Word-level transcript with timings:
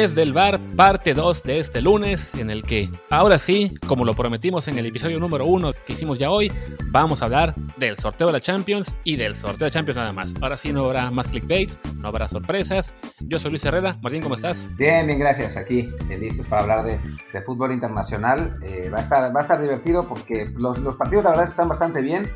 desde 0.00 0.22
el 0.22 0.34
bar, 0.34 0.60
parte 0.76 1.14
2 1.14 1.42
de 1.44 1.58
este 1.58 1.80
lunes, 1.80 2.30
en 2.34 2.50
el 2.50 2.64
que 2.64 2.90
ahora 3.08 3.38
sí, 3.38 3.74
como 3.86 4.04
lo 4.04 4.14
prometimos 4.14 4.68
en 4.68 4.76
el 4.78 4.84
episodio 4.84 5.18
número 5.18 5.46
1 5.46 5.72
que 5.86 5.94
hicimos 5.94 6.18
ya 6.18 6.30
hoy, 6.30 6.52
vamos 6.88 7.22
a 7.22 7.24
hablar 7.24 7.54
del 7.78 7.96
sorteo 7.96 8.26
de 8.26 8.34
la 8.34 8.40
Champions 8.42 8.94
y 9.04 9.16
del 9.16 9.38
sorteo 9.38 9.64
de 9.64 9.70
Champions 9.70 9.96
nada 9.96 10.12
más. 10.12 10.34
Ahora 10.42 10.58
sí 10.58 10.70
no 10.70 10.84
habrá 10.84 11.10
más 11.10 11.28
clickbaits, 11.28 11.78
no 11.96 12.08
habrá 12.08 12.28
sorpresas. 12.28 12.92
Yo 13.20 13.40
soy 13.40 13.52
Luis 13.52 13.64
Herrera. 13.64 13.96
Martín, 14.02 14.20
¿cómo 14.20 14.34
estás? 14.34 14.68
Bien, 14.76 15.06
bien, 15.06 15.18
gracias. 15.18 15.56
Aquí, 15.56 15.88
eh, 16.10 16.18
listos 16.18 16.44
para 16.44 16.62
hablar 16.62 16.84
de, 16.84 17.40
fútbol 17.40 17.72
internacional. 17.72 18.52
Eh, 18.62 18.90
va, 18.92 18.98
a 18.98 19.00
estar, 19.00 19.34
va 19.34 19.40
a 19.40 19.42
estar 19.42 19.62
divertido 19.62 20.06
porque 20.06 20.50
los, 20.56 20.78
los 20.78 20.96
partidos 20.96 21.24
la 21.24 21.30
verdad 21.30 21.48
están 21.48 21.70
bastante 21.70 22.02
bien. 22.02 22.30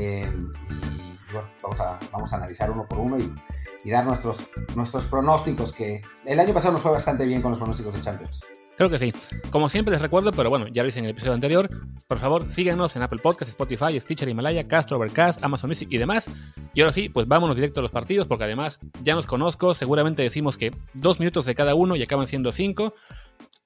Eh, 0.00 0.28
y 0.28 1.32
bueno, 1.32 1.48
vamos 1.62 1.80
a, 1.80 1.98
vamos 2.10 2.32
a 2.32 2.36
analizar 2.36 2.68
uno 2.68 2.84
por 2.88 2.98
uno 2.98 3.16
y 3.16 3.32
y 3.86 3.90
dar 3.90 4.04
nuestros, 4.04 4.48
nuestros 4.74 5.04
pronósticos, 5.06 5.72
que 5.72 6.02
el 6.24 6.40
año 6.40 6.52
pasado 6.52 6.72
nos 6.72 6.82
fue 6.82 6.90
bastante 6.90 7.24
bien 7.24 7.40
con 7.40 7.52
los 7.52 7.58
pronósticos 7.58 7.94
de 7.94 8.00
Champions. 8.00 8.44
Creo 8.76 8.90
que 8.90 8.98
sí. 8.98 9.12
Como 9.50 9.68
siempre 9.68 9.92
les 9.92 10.02
recuerdo, 10.02 10.32
pero 10.32 10.50
bueno, 10.50 10.66
ya 10.66 10.82
lo 10.82 10.88
hice 10.88 10.98
en 10.98 11.04
el 11.04 11.12
episodio 11.12 11.34
anterior, 11.34 11.70
por 12.08 12.18
favor 12.18 12.50
síganos 12.50 12.96
en 12.96 13.02
Apple 13.02 13.20
Podcasts, 13.22 13.50
Spotify, 13.50 13.98
Stitcher, 14.00 14.28
Himalaya, 14.28 14.64
Castro, 14.64 14.96
Overcast, 14.96 15.40
Amazon 15.44 15.70
Music 15.70 15.86
y 15.92 15.98
demás. 15.98 16.28
Y 16.74 16.80
ahora 16.80 16.90
sí, 16.90 17.08
pues 17.08 17.28
vámonos 17.28 17.54
directo 17.54 17.78
a 17.78 17.84
los 17.84 17.92
partidos, 17.92 18.26
porque 18.26 18.42
además 18.42 18.80
ya 19.04 19.14
nos 19.14 19.28
conozco, 19.28 19.72
seguramente 19.72 20.24
decimos 20.24 20.58
que 20.58 20.72
dos 20.94 21.20
minutos 21.20 21.46
de 21.46 21.54
cada 21.54 21.76
uno 21.76 21.94
y 21.94 22.02
acaban 22.02 22.26
siendo 22.26 22.50
cinco. 22.50 22.92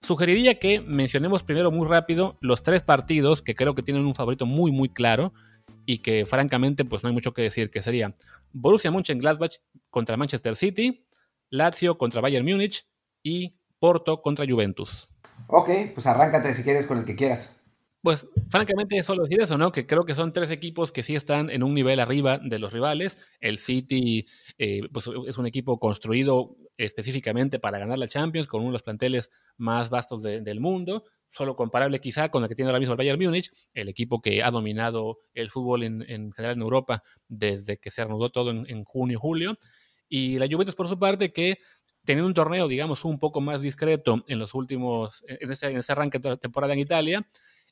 Sugeriría 0.02 0.59
que 0.59 0.82
mencionemos 0.82 1.45
primero 1.45 1.71
muy 1.71 1.88
rápido 1.88 2.37
los 2.43 2.62
tres 2.62 2.82
partidos 2.82 3.40
que 3.40 3.55
creo 3.55 3.74
que 3.74 3.82
tienen 3.82 4.05
un 4.05 4.15
favorito 4.15 4.45
muy 4.45 4.71
muy 4.71 4.90
claro 4.90 5.32
y 5.87 5.99
que 5.99 6.27
francamente 6.27 6.84
pues 6.84 7.02
no 7.02 7.09
hay 7.09 7.15
mucho 7.15 7.32
que 7.32 7.40
decir, 7.43 7.71
que 7.71 7.82
sería 7.82 8.15
Borussia 8.52 8.90
Mönchengladbach 8.90 9.56
contra 9.90 10.16
Manchester 10.16 10.56
City, 10.56 11.06
Lazio 11.51 11.98
contra 11.98 12.20
Bayern 12.20 12.45
Múnich 12.45 12.87
y 13.23 13.59
Porto 13.79 14.23
contra 14.23 14.46
Juventus. 14.46 15.09
Ok, 15.46 15.70
pues 15.95 16.06
arráncate 16.06 16.54
si 16.54 16.62
quieres 16.62 16.87
con 16.87 16.98
el 16.98 17.04
que 17.04 17.16
quieras. 17.16 17.60
Pues 18.02 18.26
francamente 18.48 19.02
solo 19.02 19.24
decir 19.24 19.43
eso, 19.43 19.59
¿no? 19.59 19.73
Que 19.73 19.87
creo 19.87 20.04
que 20.04 20.15
son 20.15 20.32
tres 20.32 20.51
equipos 20.51 20.90
que 20.90 21.02
sí 21.02 21.15
están 21.15 21.51
en 21.51 21.62
un 21.62 21.74
nivel 21.74 22.01
arriba 22.01 22.38
de 22.38 22.59
los 22.59 22.73
rivales. 22.73 23.18
El 23.40 23.59
City 23.59 24.26
eh, 24.59 24.80
pues 24.90 25.09
es 25.26 25.37
un 25.37 25.46
equipo 25.46 25.78
construido 25.78 26.56
específicamente 26.78 27.59
para 27.59 27.78
ganar 27.78 27.98
la 27.98 28.09
Champions, 28.09 28.48
con 28.48 28.60
uno 28.60 28.71
de 28.71 28.74
los 28.74 28.82
planteles 28.82 29.30
más 29.59 29.90
vastos 29.90 30.23
del 30.23 30.60
mundo 30.60 31.04
solo 31.30 31.56
comparable 31.56 32.00
quizá 32.00 32.28
con 32.28 32.42
el 32.42 32.48
que 32.48 32.54
tiene 32.54 32.68
ahora 32.68 32.80
mismo 32.80 32.92
el 32.92 32.98
Bayern 32.98 33.23
Múnich, 33.23 33.50
el 33.73 33.88
equipo 33.88 34.20
que 34.20 34.42
ha 34.42 34.50
dominado 34.50 35.18
el 35.32 35.50
fútbol 35.50 35.84
en, 35.84 36.32
general 36.32 36.56
en 36.56 36.62
Europa 36.62 37.02
desde 37.28 37.78
que 37.78 37.90
se 37.90 38.04
reanudó 38.04 38.30
todo 38.30 38.50
en, 38.50 38.84
junio 38.84 39.16
y 39.16 39.20
julio. 39.20 39.59
Y 40.09 40.38
la 40.38 40.46
Juventus, 40.46 40.74
por 40.74 40.88
su 40.88 40.98
parte, 40.98 41.32
que 41.32 41.59
teniendo 42.04 42.26
un 42.26 42.34
torneo, 42.34 42.66
digamos, 42.66 43.04
un 43.04 43.18
poco 43.18 43.40
más 43.40 43.62
discreto 43.62 44.24
en 44.26 44.38
los 44.38 44.54
últimos, 44.54 45.22
en 45.26 45.52
ese, 45.52 45.68
en 45.68 45.78
ese 45.78 45.92
arranque 45.92 46.18
de 46.18 46.37
temporada 46.37 46.72
en 46.72 46.80
Italia, 46.80 47.28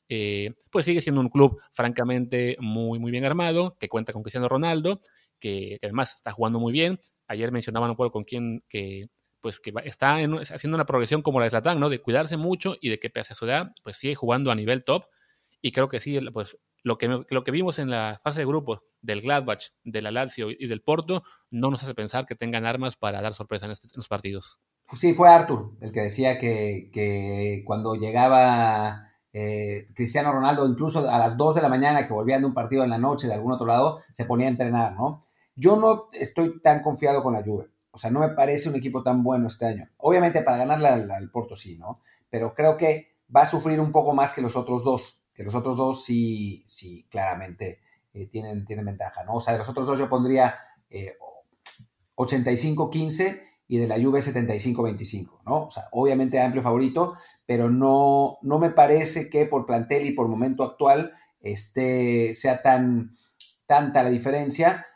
eh, 0.07 0.53
pues 0.71 0.85
sigue 0.85 1.01
siendo 1.01 1.21
un 1.21 1.29
club 1.29 1.59
francamente 1.73 2.55
muy, 2.59 2.97
muy 2.97 3.11
bien 3.11 3.25
armado, 3.25 3.77
que 3.79 3.89
cuenta 3.89 4.13
con 4.13 4.23
Cristiano 4.23 4.47
Ronaldo, 4.47 5.01
que, 5.39 5.77
que 5.81 5.87
además 5.87 6.15
está 6.15 6.31
jugando 6.31 6.59
muy 6.59 6.71
bien. 6.71 6.99
Ayer 7.27 7.51
mencionaban 7.51 7.89
un 7.89 7.97
poco 7.97 8.11
con 8.11 8.23
quién 8.23 8.63
que 8.69 9.09
pues 9.41 9.59
que 9.59 9.73
está 9.83 10.15
haciendo 10.15 10.75
una 10.75 10.85
progresión 10.85 11.21
como 11.21 11.39
la 11.39 11.45
de 11.45 11.51
Zlatan, 11.51 11.79
¿no? 11.79 11.89
De 11.89 12.01
cuidarse 12.01 12.37
mucho 12.37 12.75
y 12.81 12.89
de 12.89 12.99
que 12.99 13.09
pese 13.09 13.33
a 13.33 13.35
su 13.35 13.45
edad, 13.45 13.71
pues 13.83 13.97
sigue 13.97 14.15
jugando 14.15 14.51
a 14.51 14.55
nivel 14.55 14.83
top. 14.83 15.05
Y 15.61 15.71
creo 15.71 15.89
que 15.89 15.99
sí, 15.99 16.19
pues 16.33 16.57
lo 16.83 16.97
que, 16.97 17.23
lo 17.29 17.43
que 17.43 17.51
vimos 17.51 17.79
en 17.79 17.89
la 17.89 18.19
fase 18.23 18.39
de 18.39 18.45
grupos 18.45 18.81
del 19.01 19.21
Gladbach, 19.21 19.71
del 19.83 20.13
Lazio 20.13 20.49
y 20.49 20.67
del 20.67 20.81
Porto, 20.81 21.23
no 21.49 21.69
nos 21.71 21.83
hace 21.83 21.93
pensar 21.93 22.25
que 22.25 22.35
tengan 22.35 22.65
armas 22.65 22.95
para 22.95 23.21
dar 23.21 23.33
sorpresa 23.33 23.65
en, 23.65 23.71
estos 23.71 24.07
partidos. 24.07 24.59
Sí, 24.81 25.13
fue 25.13 25.29
Arthur 25.29 25.73
el 25.81 25.91
que 25.91 26.01
decía 26.01 26.39
que, 26.39 27.63
cuando 27.65 27.95
llegaba 27.95 29.09
eh, 29.33 29.87
Cristiano 29.93 30.31
Ronaldo, 30.31 30.67
incluso 30.67 31.09
a 31.09 31.19
las 31.19 31.37
2 31.37 31.55
de 31.55 31.61
la 31.61 31.69
mañana 31.69 32.07
que 32.07 32.13
volvían 32.13 32.41
de 32.41 32.47
un 32.47 32.53
partido 32.53 32.83
en 32.83 32.89
la 32.89 32.97
noche 32.97 33.27
de 33.27 33.33
algún 33.33 33.51
otro 33.51 33.67
lado, 33.67 33.99
se 34.11 34.25
ponía 34.25 34.47
a 34.47 34.51
entrenar, 34.51 34.95
¿no? 34.95 35.23
Yo 35.55 35.75
no 35.75 36.09
estoy 36.13 36.61
tan 36.61 36.81
confiado 36.81 37.21
con 37.21 37.33
la 37.33 37.43
Juve. 37.43 37.67
O 37.91 37.97
sea, 37.97 38.11
no 38.11 38.19
me 38.19 38.29
parece 38.29 38.69
un 38.69 38.75
equipo 38.75 39.03
tan 39.03 39.23
bueno 39.23 39.47
este 39.47 39.65
año. 39.65 39.89
Obviamente 39.97 40.41
para 40.41 40.57
ganarle 40.57 40.87
al, 40.87 41.29
Porto 41.31 41.55
sí, 41.55 41.77
¿no? 41.77 42.01
Pero 42.29 42.53
creo 42.53 42.77
que 42.77 43.17
va 43.35 43.41
a 43.41 43.45
sufrir 43.45 43.79
un 43.79 43.91
poco 43.91 44.13
más 44.13 44.33
que 44.33 44.41
los 44.41 44.55
otros 44.55 44.83
dos. 44.83 45.23
Que 45.33 45.43
los 45.43 45.55
otros 45.55 45.77
dos 45.77 46.03
sí, 46.03 46.63
sí, 46.67 47.07
claramente 47.09 47.79
eh, 48.13 48.27
tienen, 48.27 48.65
tienen 48.65 48.85
ventaja, 48.85 49.23
¿no? 49.23 49.35
O 49.35 49.41
sea, 49.41 49.53
de 49.53 49.59
los 49.59 49.69
otros 49.69 49.87
dos 49.87 49.97
yo 49.97 50.09
pondría 50.09 50.55
85-15 52.15 53.21
eh, 53.21 53.43
y 53.67 53.77
de 53.77 53.87
la 53.87 53.95
Juve 53.95 54.19
75-25, 54.19 55.41
¿no? 55.45 55.65
O 55.65 55.71
sea, 55.71 55.85
obviamente 55.91 56.41
amplio 56.41 56.63
favorito, 56.63 57.15
pero 57.45 57.69
no, 57.69 58.39
no 58.41 58.59
me 58.59 58.71
parece 58.71 59.29
que 59.29 59.45
por 59.45 59.65
plantel 59.65 60.05
y 60.05 60.11
por 60.11 60.27
momento 60.27 60.63
actual 60.63 61.13
este, 61.41 62.33
sea 62.33 62.61
tan 62.61 63.15
tanta 63.69 64.01
la 64.01 64.09
diferencia 64.09 64.87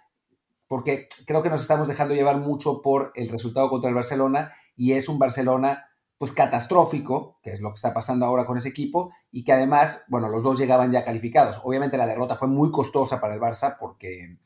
porque 0.67 1.07
creo 1.25 1.43
que 1.43 1.49
nos 1.49 1.61
estamos 1.61 1.87
dejando 1.87 2.15
llevar 2.15 2.37
mucho 2.37 2.81
por 2.81 3.11
el 3.15 3.29
resultado 3.29 3.69
contra 3.69 3.89
el 3.89 3.95
Barcelona 3.95 4.53
y 4.75 4.93
es 4.93 5.09
un 5.09 5.19
Barcelona 5.19 5.89
pues 6.17 6.31
catastrófico, 6.31 7.37
que 7.43 7.51
es 7.51 7.59
lo 7.59 7.69
que 7.69 7.75
está 7.75 7.93
pasando 7.93 8.25
ahora 8.25 8.45
con 8.45 8.57
ese 8.57 8.69
equipo, 8.69 9.11
y 9.29 9.43
que 9.43 9.51
además, 9.51 10.05
bueno, 10.07 10.29
los 10.29 10.43
dos 10.43 10.57
llegaban 10.57 10.91
ya 10.91 11.03
calificados. 11.03 11.59
Obviamente 11.63 11.97
la 11.97 12.07
derrota 12.07 12.37
fue 12.37 12.47
muy 12.47 12.71
costosa 12.71 13.19
para 13.19 13.33
el 13.33 13.41
Barça 13.41 13.77
porque, 13.77 14.37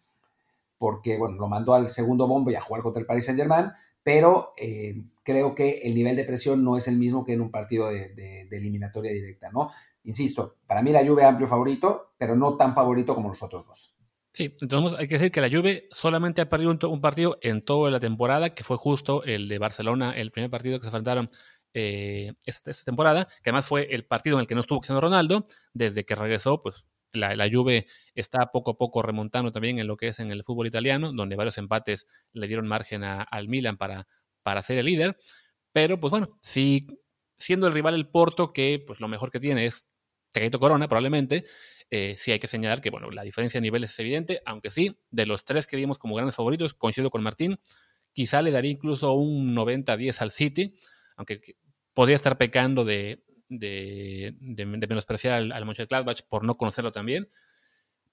porque 0.78 1.18
bueno, 1.18 1.36
lo 1.38 1.48
mandó 1.48 1.76
al 1.76 1.90
segundo 1.90 2.28
bombo 2.28 2.50
y 2.50 2.56
a 2.56 2.62
jugar 2.62 2.82
contra 2.82 3.00
el 3.00 3.06
Paris 3.06 3.26
Saint 3.26 3.40
Germain, 3.40 3.72
pero 4.02 4.54
eh, 4.58 5.04
creo 5.22 5.54
que 5.54 5.82
el 5.84 5.94
nivel 5.94 6.16
de 6.16 6.24
presión 6.24 6.64
no 6.64 6.78
es 6.78 6.88
el 6.88 6.98
mismo 6.98 7.24
que 7.24 7.34
en 7.34 7.42
un 7.42 7.52
partido 7.52 7.90
de, 7.90 8.10
de 8.16 8.58
eliminatoria 8.58 9.12
directa, 9.12 9.52
¿no? 9.52 9.70
Insisto, 10.04 10.56
para 10.66 10.82
mí 10.82 10.92
la 10.92 11.06
Juve 11.06 11.26
amplio 11.26 11.48
favorito, 11.48 12.14
pero 12.18 12.36
no 12.36 12.56
tan 12.56 12.74
favorito 12.74 13.14
como 13.14 13.28
los 13.28 13.44
otros 13.44 13.68
dos. 13.68 13.97
Sí, 14.38 14.54
entonces 14.62 15.00
hay 15.00 15.08
que 15.08 15.16
decir 15.16 15.32
que 15.32 15.42
la 15.42 15.50
Juve 15.50 15.90
solamente 15.92 16.42
ha 16.42 16.48
perdido 16.48 16.70
un, 16.70 17.02
partido 17.02 17.40
en 17.42 17.64
toda 17.64 17.90
la 17.90 18.00
temporada, 18.00 18.54
que 18.54 18.64
fue 18.64 18.78
justo 18.78 19.24
el 19.24 19.48
de 19.50 19.58
Barcelona, 19.58 20.12
el 20.16 20.30
primer 20.30 20.52
partido 20.52 20.78
que 20.78 20.84
se 20.84 20.90
enfrentaron 20.90 21.28
eh, 21.74 22.34
esta, 22.46 22.72
temporada, 22.86 23.28
que 23.42 23.50
además 23.50 23.66
fue 23.66 23.88
el 23.96 24.06
partido 24.06 24.36
en 24.36 24.42
el 24.42 24.48
que 24.48 24.54
no 24.54 24.62
estuvo 24.62 24.80
Cristiano 24.80 25.02
Ronaldo, 25.02 25.44
desde 25.74 26.06
que 26.06 26.14
regresó, 26.14 26.62
pues 26.62 26.86
la, 27.14 27.36
la, 27.36 27.50
Juve 27.52 27.88
está 28.14 28.52
poco 28.52 28.70
a 28.70 28.78
poco 28.78 29.02
remontando 29.02 29.52
también 29.52 29.80
en 29.80 29.88
lo 29.88 29.98
que 29.98 30.10
es 30.10 30.20
en 30.20 30.30
el 30.30 30.44
fútbol 30.44 30.68
italiano, 30.68 31.14
donde 31.14 31.36
varios 31.36 31.58
empates 31.58 32.06
le 32.32 32.48
dieron 32.48 32.68
margen 32.68 33.04
al 33.04 33.48
Milan 33.48 33.76
para, 33.78 34.08
para 34.44 34.62
ser 34.62 34.78
el 34.78 34.86
líder, 34.86 35.18
pero 35.74 36.00
pues 36.00 36.12
bueno, 36.12 36.38
sí, 36.42 36.86
siendo 37.40 37.66
el 37.66 37.74
rival 37.74 37.96
el 37.96 38.08
Porto, 38.08 38.54
que 38.54 38.84
pues 38.86 39.00
lo 39.00 39.08
mejor 39.08 39.32
que 39.32 39.40
tiene 39.40 39.66
es 39.66 39.88
Tegaito 40.38 40.60
Corona 40.60 40.88
probablemente, 40.88 41.46
eh, 41.90 42.16
sí 42.18 42.32
hay 42.32 42.40
que 42.40 42.48
señalar 42.48 42.80
que, 42.80 42.92
bueno, 42.92 43.10
la 43.10 43.24
diferencia 43.24 43.60
de 43.60 43.64
niveles 43.64 43.90
es 43.90 44.00
evidente, 44.00 44.42
aunque 44.46 44.70
sí, 44.70 45.00
de 45.10 45.26
los 45.26 45.46
tres 45.46 45.66
que 45.66 45.78
vimos 45.78 45.98
como 45.98 46.16
grandes 46.16 46.36
favoritos, 46.36 46.74
coincido 46.76 47.10
con 47.10 47.24
Martín, 47.24 47.60
quizá 48.14 48.42
le 48.42 48.52
daría 48.52 48.72
incluso 48.72 49.14
un 49.14 49.56
90-10 49.56 50.22
al 50.22 50.32
City, 50.32 50.76
aunque 51.16 51.42
podría 51.94 52.16
estar 52.16 52.38
pecando 52.38 52.86
de, 52.86 53.24
de, 53.50 54.36
menospreciar 54.88 55.34
al, 55.34 55.52
al 55.52 55.66
Mönchengladbach 55.66 56.22
por 56.30 56.44
no 56.44 56.56
conocerlo 56.56 56.92
también. 56.92 57.30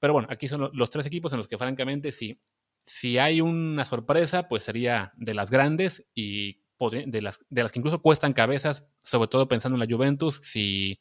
Pero 0.00 0.14
bueno, 0.14 0.28
aquí 0.30 0.48
son 0.48 0.70
los 0.72 0.90
tres 0.90 1.04
equipos 1.04 1.32
en 1.32 1.38
los 1.38 1.48
que 1.48 1.58
francamente 1.58 2.10
sí, 2.10 2.40
si 2.84 3.18
hay 3.18 3.40
una 3.40 3.84
sorpresa, 3.84 4.48
pues 4.48 4.64
sería 4.64 5.12
de 5.16 5.34
las 5.34 5.50
grandes 5.50 6.06
y 6.14 6.64
de 6.90 7.22
las, 7.22 7.40
de 7.48 7.62
las 7.62 7.72
que 7.72 7.78
incluso 7.78 8.02
cuestan 8.02 8.32
cabezas, 8.32 8.86
sobre 9.02 9.28
todo 9.28 9.48
pensando 9.48 9.76
en 9.76 9.88
la 9.88 9.94
Juventus, 9.94 10.40
si 10.42 11.00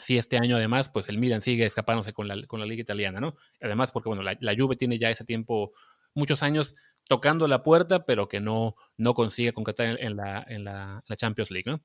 si 0.00 0.18
este 0.18 0.38
año 0.38 0.56
además, 0.56 0.88
pues 0.88 1.08
el 1.08 1.18
Milan 1.18 1.42
sigue 1.42 1.64
escapándose 1.64 2.12
con 2.12 2.26
la, 2.26 2.46
con 2.46 2.60
la 2.60 2.66
liga 2.66 2.82
italiana, 2.82 3.20
¿no? 3.20 3.36
Además, 3.60 3.92
porque 3.92 4.08
bueno, 4.08 4.22
la, 4.22 4.36
la, 4.40 4.54
Juve 4.56 4.76
tiene 4.76 4.98
ya 4.98 5.10
ese 5.10 5.24
tiempo, 5.24 5.72
muchos 6.14 6.42
años 6.42 6.74
tocando 7.08 7.48
la 7.48 7.62
puerta, 7.62 8.04
pero 8.06 8.28
que 8.28 8.40
no, 8.40 8.76
no 8.96 9.14
consigue 9.14 9.52
concretar 9.52 9.96
en, 10.00 10.16
la, 10.16 10.44
en 10.48 10.64
la, 10.64 11.02
Champions 11.16 11.50
League, 11.50 11.70
¿no? 11.70 11.80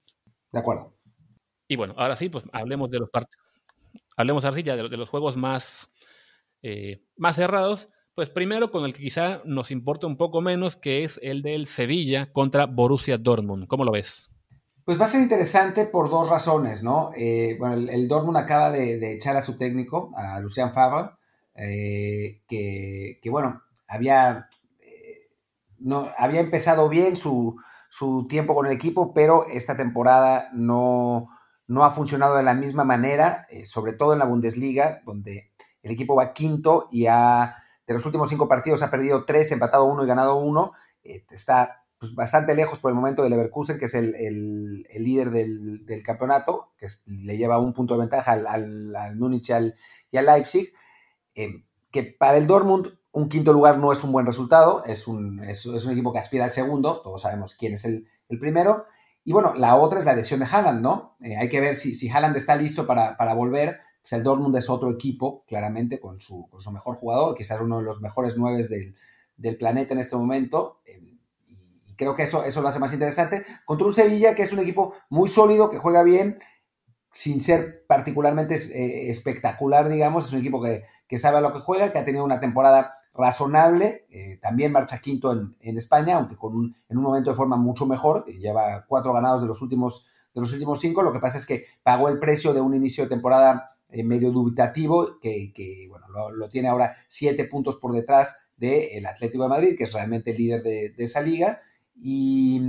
De 0.52 0.60
acuerdo. 0.60 0.96
Y 1.68 1.76
bueno, 1.76 1.96
ahora 1.98 2.16
sí, 2.16 2.30
pues 2.30 2.46
hablemos 2.54 2.92
de 2.92 3.00
los 3.00 3.10
partidos. 3.10 3.44
Hablemos 4.18 4.46
ahora 4.46 4.56
sí 4.56 4.64
ya 4.64 4.76
de, 4.76 4.98
los 4.98 5.10
juegos 5.10 5.36
más, 5.36 5.92
eh, 6.62 7.04
más 7.18 7.36
cerrados. 7.36 7.90
Pues 8.14 8.30
primero 8.30 8.72
con 8.72 8.86
el 8.86 8.94
que 8.94 9.02
quizá 9.02 9.42
nos 9.46 9.72
importa 9.72 10.08
un 10.08 10.16
poco 10.16 10.42
menos, 10.42 10.76
que 10.76 11.04
es 11.04 11.20
el 11.24 11.42
del 11.42 11.68
Sevilla 11.68 12.32
contra 12.32 12.66
Borussia 12.66 13.18
Dortmund. 13.18 13.68
¿Cómo 13.68 13.84
lo 13.84 13.92
ves? 13.92 14.32
Pues 14.86 15.02
va 15.02 15.06
a 15.06 15.08
ser 15.08 15.22
interesante 15.22 15.86
por 15.86 16.12
dos 16.12 16.30
razones, 16.30 16.84
¿no? 16.84 17.10
Eh, 17.16 17.56
bueno, 17.58 17.74
el, 17.74 18.08
Dortmund 18.08 18.38
acaba 18.38 18.70
de, 18.70 19.14
echar 19.14 19.36
a 19.36 19.42
su 19.42 19.58
técnico, 19.58 20.12
a 20.16 20.40
Lucian 20.40 20.72
Favre, 20.74 21.10
eh, 21.56 22.44
que, 22.48 23.20
bueno, 23.32 23.64
había, 23.88 24.48
eh, 24.80 25.32
no, 25.80 26.12
había 26.20 26.42
empezado 26.42 26.88
bien 26.88 27.18
su, 27.18 27.58
tiempo 28.30 28.54
con 28.54 28.68
el 28.68 28.74
equipo, 28.74 29.12
pero 29.12 29.48
esta 29.48 29.76
temporada 29.76 30.50
no, 30.54 31.30
no 31.66 31.84
ha 31.84 31.90
funcionado 31.90 32.38
de 32.38 32.44
la 32.44 32.54
misma 32.54 32.84
manera, 32.84 33.48
sobre 33.64 33.94
todo 33.94 34.14
en 34.14 34.20
la 34.20 34.26
Bundesliga, 34.26 35.02
donde 35.04 35.50
el 35.81 35.92
equipo 35.94 36.16
va 36.16 36.31
quinto 36.31 36.90
y 36.92 37.08
ha, 37.08 37.56
de 37.88 37.94
los 37.96 38.06
últimos 38.06 38.30
cinco 38.30 38.48
partidos 38.48 38.84
ha 38.84 38.92
perdido 38.92 39.26
tres, 39.26 39.52
empatado 39.52 39.86
uno 39.86 40.04
y 40.04 40.08
ganado 40.08 40.36
uno. 40.36 40.74
está 41.02 41.85
pues, 42.00 42.13
bastante 42.13 42.56
lejos 42.56 42.80
por 42.80 42.92
el 42.92 42.95
momento 42.95 43.24
del 43.24 43.31
Leverkusen, 43.31 43.77
que 43.77 43.86
es 43.86 43.94
el, 43.95 44.86
líder 44.97 45.31
del, 45.31 46.03
campeonato, 46.03 46.74
que 46.77 46.88
le 47.06 47.38
lleva 47.38 47.59
un 47.59 47.74
punto 47.74 47.94
de 47.94 48.01
ventaja 48.01 48.33
al, 48.33 48.95
al, 48.95 49.15
Múnich 49.15 49.50
y 49.50 49.53
al, 49.53 49.75
Leipzig, 50.12 50.74
eh, 51.36 51.63
que 51.92 52.03
para 52.03 52.38
el 52.38 52.47
Dortmund 52.47 52.97
un 53.12 53.30
quinto 53.30 53.53
lugar 53.53 53.77
no 53.77 53.94
es 53.94 54.03
un 54.03 54.12
buen 54.12 54.25
resultado, 54.25 54.83
es 54.86 55.07
un, 55.07 55.42
es, 55.42 55.65
un 55.65 55.92
equipo 55.92 56.12
que 56.12 56.19
aspira 56.19 56.44
al 56.44 56.51
segundo, 56.51 57.01
todos 57.01 57.21
sabemos 57.21 57.56
quién 57.56 57.74
es 57.74 57.86
el, 57.86 58.07
primero, 58.39 58.86
y 59.24 59.31
bueno, 59.31 59.53
la 59.56 59.75
otra 59.75 60.00
es 60.00 60.06
la 60.06 60.13
lesión 60.15 60.42
de 60.42 60.45
Haaland, 60.45 60.81
¿no? 60.81 61.15
Eh, 61.21 61.38
hay 61.38 61.47
que 61.47 61.62
ver 61.62 61.75
si, 61.75 61.95
si 61.95 62.09
Haaland 62.09 62.36
está 62.36 62.56
listo 62.56 62.86
para, 62.86 63.33
volver, 63.33 63.80
pues 64.01 64.13
el 64.13 64.24
Dortmund 64.24 64.56
es 64.57 64.69
otro 64.69 64.92
equipo, 64.92 65.45
claramente, 65.47 66.00
con 66.00 66.19
su, 66.19 66.47
con 66.50 66.62
su 66.62 66.71
mejor 66.71 66.97
jugador, 66.97 67.36
quizás 67.36 67.62
uno 67.62 67.80
de 67.80 67.86
los 67.86 68.01
mejores 68.01 68.36
nueve 68.38 68.62
del, 68.68 68.95
del 69.38 69.57
planeta 69.57 69.94
en 69.94 70.00
este 70.01 70.15
momento. 70.18 70.81
Eh, 70.86 71.15
creo 71.95 72.15
que 72.15 72.24
eso, 72.24 72.44
eso 72.44 72.62
lo 72.62 72.68
hace 72.68 72.80
más 72.80 72.94
interesante. 72.94 73.45
Contra 73.65 73.88
un 73.88 73.94
Sevilla 73.94 74.36
que 74.36 74.44
es 74.44 74.53
un 74.53 74.59
equipo 74.59 74.94
muy 75.09 75.27
sólido, 75.27 75.69
que 75.69 75.77
juega 75.77 76.03
bien, 76.03 76.39
sin 77.12 77.42
ser 77.42 77.86
particularmente 77.88 78.56
eh, 78.56 79.09
espectacular, 79.09 79.88
digamos. 79.88 80.27
Es 80.27 80.33
un 80.33 80.39
equipo 80.39 80.62
que, 80.62 81.18
sabe 81.18 81.38
a 81.38 81.42
lo 81.42 81.53
que 81.53 81.59
juega, 81.59 81.92
que 81.92 82.00
ha 82.00 82.06
tenido 82.06 82.25
una 82.25 82.39
temporada 82.39 82.95
razonable. 83.13 84.06
Eh, 84.09 84.38
también 84.42 84.71
marcha 84.71 85.00
quinto 85.00 85.31
en, 85.31 85.77
España, 85.77 86.18
aunque 86.18 86.36
con 86.36 86.75
en 86.89 86.97
un 86.97 87.03
momento 87.03 87.30
de 87.30 87.36
forma 87.36 87.56
mucho 87.56 87.86
mejor. 87.86 88.25
Lleva 88.25 88.86
cuatro 88.88 89.13
ganados 89.13 89.42
de 89.42 89.47
los 89.47 89.62
últimos, 89.62 90.09
de 90.33 90.42
los 90.42 90.51
últimos 90.51 90.80
cinco. 90.80 91.03
Lo 91.03 91.13
que 91.13 91.19
pasa 91.19 91.38
es 91.38 91.45
que 91.45 91.65
pagó 91.83 92.09
el 92.09 92.19
precio 92.19 92.53
de 92.53 92.62
un 92.62 92.75
inicio 92.75 93.06
de 93.06 93.09
temporada 93.09 93.75
medio 94.03 94.31
dubitativo, 94.31 95.19
que, 95.19 95.88
bueno, 95.89 96.07
lo, 96.31 96.50
tiene 96.50 96.68
ahora 96.68 96.97
siete 97.07 97.45
puntos 97.45 97.77
por 97.77 97.94
detrás 97.94 98.38
del 98.57 99.06
Atlético 99.06 99.44
de 99.44 99.50
Madrid, 99.50 99.77
que 99.77 99.86
es 99.86 99.94
realmente 99.94 100.31
el 100.31 100.38
líder 100.38 100.63
de, 100.63 100.94
esa 100.97 101.21
liga. 101.21 101.62
Y, 101.95 102.59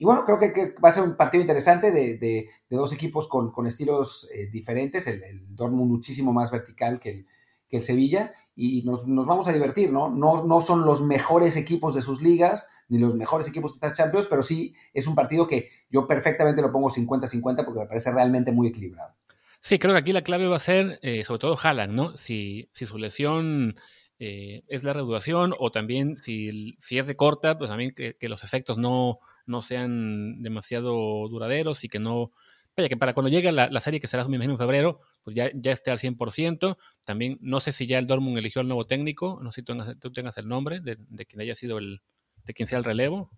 bueno, 0.00 0.24
creo 0.24 0.38
que, 0.38 0.74
va 0.82 0.88
a 0.88 0.92
ser 0.92 1.02
un 1.02 1.16
partido 1.16 1.40
interesante 1.40 1.90
de, 1.90 2.48
dos 2.70 2.92
equipos 2.92 3.28
con, 3.28 3.66
estilos 3.66 4.30
eh, 4.34 4.46
diferentes, 4.46 5.06
el, 5.06 5.22
el, 5.22 5.56
Dortmund 5.56 5.90
muchísimo 5.90 6.32
más 6.32 6.50
vertical 6.50 7.00
que 7.00 7.26
el, 7.70 7.82
Sevilla, 7.82 8.32
y 8.56 8.82
nos, 8.82 9.06
vamos 9.06 9.46
a 9.46 9.52
divertir, 9.52 9.92
¿no? 9.92 10.08
¿no? 10.08 10.44
No 10.44 10.60
son 10.60 10.84
los 10.84 11.02
mejores 11.02 11.56
equipos 11.56 11.94
de 11.94 12.02
sus 12.02 12.22
ligas, 12.22 12.70
ni 12.88 12.98
los 12.98 13.14
mejores 13.14 13.46
equipos 13.48 13.72
de 13.72 13.86
estas 13.86 13.98
Champions, 13.98 14.26
pero 14.28 14.42
sí 14.42 14.74
es 14.94 15.06
un 15.06 15.14
partido 15.14 15.46
que 15.46 15.68
yo 15.90 16.06
perfectamente 16.06 16.62
lo 16.62 16.72
pongo 16.72 16.88
50-50 16.88 17.64
porque 17.64 17.80
me 17.80 17.86
parece 17.86 18.10
realmente 18.10 18.50
muy 18.50 18.68
equilibrado. 18.68 19.14
Sí, 19.60 19.78
creo 19.78 19.92
que 19.92 19.98
aquí 19.98 20.12
la 20.12 20.22
clave 20.22 20.46
va 20.46 20.56
a 20.56 20.60
ser, 20.60 20.98
eh, 21.02 21.24
sobre 21.24 21.40
todo, 21.40 21.58
Haaland, 21.60 21.92
¿no? 21.92 22.16
Si, 22.16 22.68
si 22.72 22.86
su 22.86 22.96
lesión 22.96 23.76
eh, 24.20 24.64
es 24.66 24.82
la 24.82 24.92
reducción 24.92 25.54
o 25.58 25.70
también 25.70 26.16
si, 26.16 26.76
si 26.80 26.98
es 26.98 27.06
de 27.06 27.16
corta, 27.16 27.56
pues 27.56 27.70
también 27.70 27.92
que, 27.94 28.16
los 28.22 28.42
efectos 28.42 28.76
no, 28.76 29.20
no 29.46 29.62
sean 29.62 30.42
demasiado 30.42 31.28
duraderos 31.28 31.84
y 31.84 31.88
que 31.88 31.98
no... 31.98 32.32
Vaya, 32.76 32.88
que 32.88 32.96
para 32.96 33.12
cuando 33.12 33.28
llegue 33.28 33.50
la, 33.50 33.80
serie, 33.80 33.98
que 33.98 34.06
será, 34.06 34.24
me 34.28 34.36
imagino, 34.36 34.54
en 34.54 34.58
febrero, 34.58 35.00
pues 35.24 35.34
ya, 35.34 35.50
ya 35.52 35.72
esté 35.72 35.90
al 35.90 35.98
100%. 35.98 36.76
También, 37.04 37.36
no 37.40 37.58
sé 37.58 37.72
si 37.72 37.88
ya 37.88 37.98
el 37.98 38.06
Dortmund 38.06 38.38
eligió 38.38 38.60
al 38.60 38.68
nuevo 38.68 38.86
técnico, 38.86 39.40
no 39.42 39.50
sé 39.50 39.62
si 39.62 39.64
tú 39.64 39.72
tengas, 39.72 39.96
tengas 40.14 40.38
el 40.38 40.46
nombre 40.46 40.80
de, 40.80 40.96
quien 41.26 41.40
haya 41.40 41.56
sido 41.56 41.78
el, 41.78 42.02
de 42.44 42.54
quien 42.54 42.68
sea 42.68 42.78
el 42.78 42.84
relevo. 42.84 43.30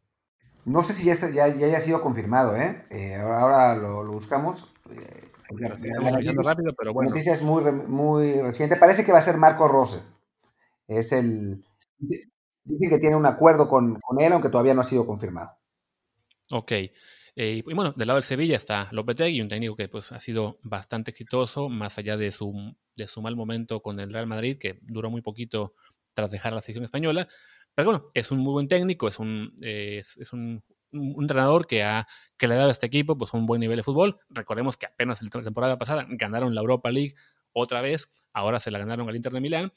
No 0.67 0.83
sé 0.83 0.93
si 0.93 1.06
ya, 1.06 1.15
ya, 1.15 1.44
haya 1.44 1.81
sido 1.81 2.03
confirmado, 2.03 2.55
¿eh? 2.55 2.85
eh 2.91 3.17
ahora 3.17 3.76
lo, 3.76 4.12
buscamos. 4.12 4.75
Eh, 4.91 5.31
rápido, 6.37 6.75
pero 6.76 6.93
bueno. 6.93 7.09
La 7.09 7.15
noticia 7.15 7.33
es 7.33 7.41
muy, 7.41 7.65
muy 7.73 8.35
reciente. 8.43 8.76
Parece 8.76 9.06
que 9.06 9.12
va 9.12 9.21
a 9.21 9.23
ser 9.23 9.38
Marco 9.38 9.69
Rose. 9.69 10.00
Es 10.90 11.12
el. 11.12 11.64
Dice 11.98 12.90
que 12.90 12.98
tiene 12.98 13.14
un 13.14 13.25
acuerdo 13.25 13.69
con, 13.69 14.00
él, 14.19 14.32
aunque 14.32 14.48
todavía 14.48 14.75
no 14.75 14.81
ha 14.81 14.84
sido 14.84 15.06
confirmado. 15.06 15.52
Ok. 16.50 16.72
Eh, 16.72 17.62
y 17.64 17.75
bueno, 17.75 17.92
del 17.96 18.08
lado 18.08 18.16
del 18.16 18.25
Sevilla 18.25 18.56
está 18.56 18.88
Lopetegui, 18.90 19.40
un 19.40 19.48
técnico 19.48 19.76
que 19.76 19.88
pues, 19.88 20.10
ha 20.10 20.19
sido 20.19 20.58
bastante 20.64 21.12
exitoso, 21.12 21.69
más 21.69 21.96
allá 21.98 22.16
de 22.16 22.32
su, 22.32 22.52
de 22.96 23.06
su 23.06 23.22
mal 23.22 23.37
momento 23.37 23.81
con 23.81 24.00
el 24.00 24.12
Real 24.12 24.26
Madrid, 24.26 24.58
que 24.58 24.81
duró 24.82 25.10
muy 25.10 25.22
poquito 25.22 25.75
tras 26.12 26.32
dejar 26.32 26.52
la 26.52 26.60
selección 26.60 26.84
española. 26.84 27.28
Pero 27.72 27.90
bueno, 27.90 28.10
es 28.12 28.32
un 28.32 28.40
muy 28.40 28.52
buen 28.52 28.66
técnico, 28.66 29.06
es 29.06 29.20
un, 29.20 29.54
es, 29.60 30.32
un, 30.32 30.64
entrenador 30.90 31.69
que, 31.69 31.84
ha, 31.84 32.08
que 32.37 32.48
le 32.48 32.54
ha 32.54 32.56
dado 32.56 32.70
a 32.70 32.72
este 32.72 32.87
equipo 32.87 33.16
pues, 33.16 33.32
un 33.32 33.46
buen 33.46 33.60
nivel 33.60 33.76
de 33.76 33.84
fútbol. 33.84 34.19
Recordemos 34.28 34.76
que 34.76 34.87
apenas 34.87 35.22
la 35.22 35.31
temporada 35.31 35.78
pasada 35.78 36.04
ganaron 36.08 36.52
la 36.52 36.62
Europa 36.62 36.90
League 36.90 37.14
otra 37.52 37.81
vez, 37.81 38.10
ahora 38.32 38.58
se 38.58 38.72
la 38.72 38.81
ganaron 38.81 39.08
al 39.08 39.14
Inter 39.14 39.32
de 39.32 39.40
Milán 39.40 39.72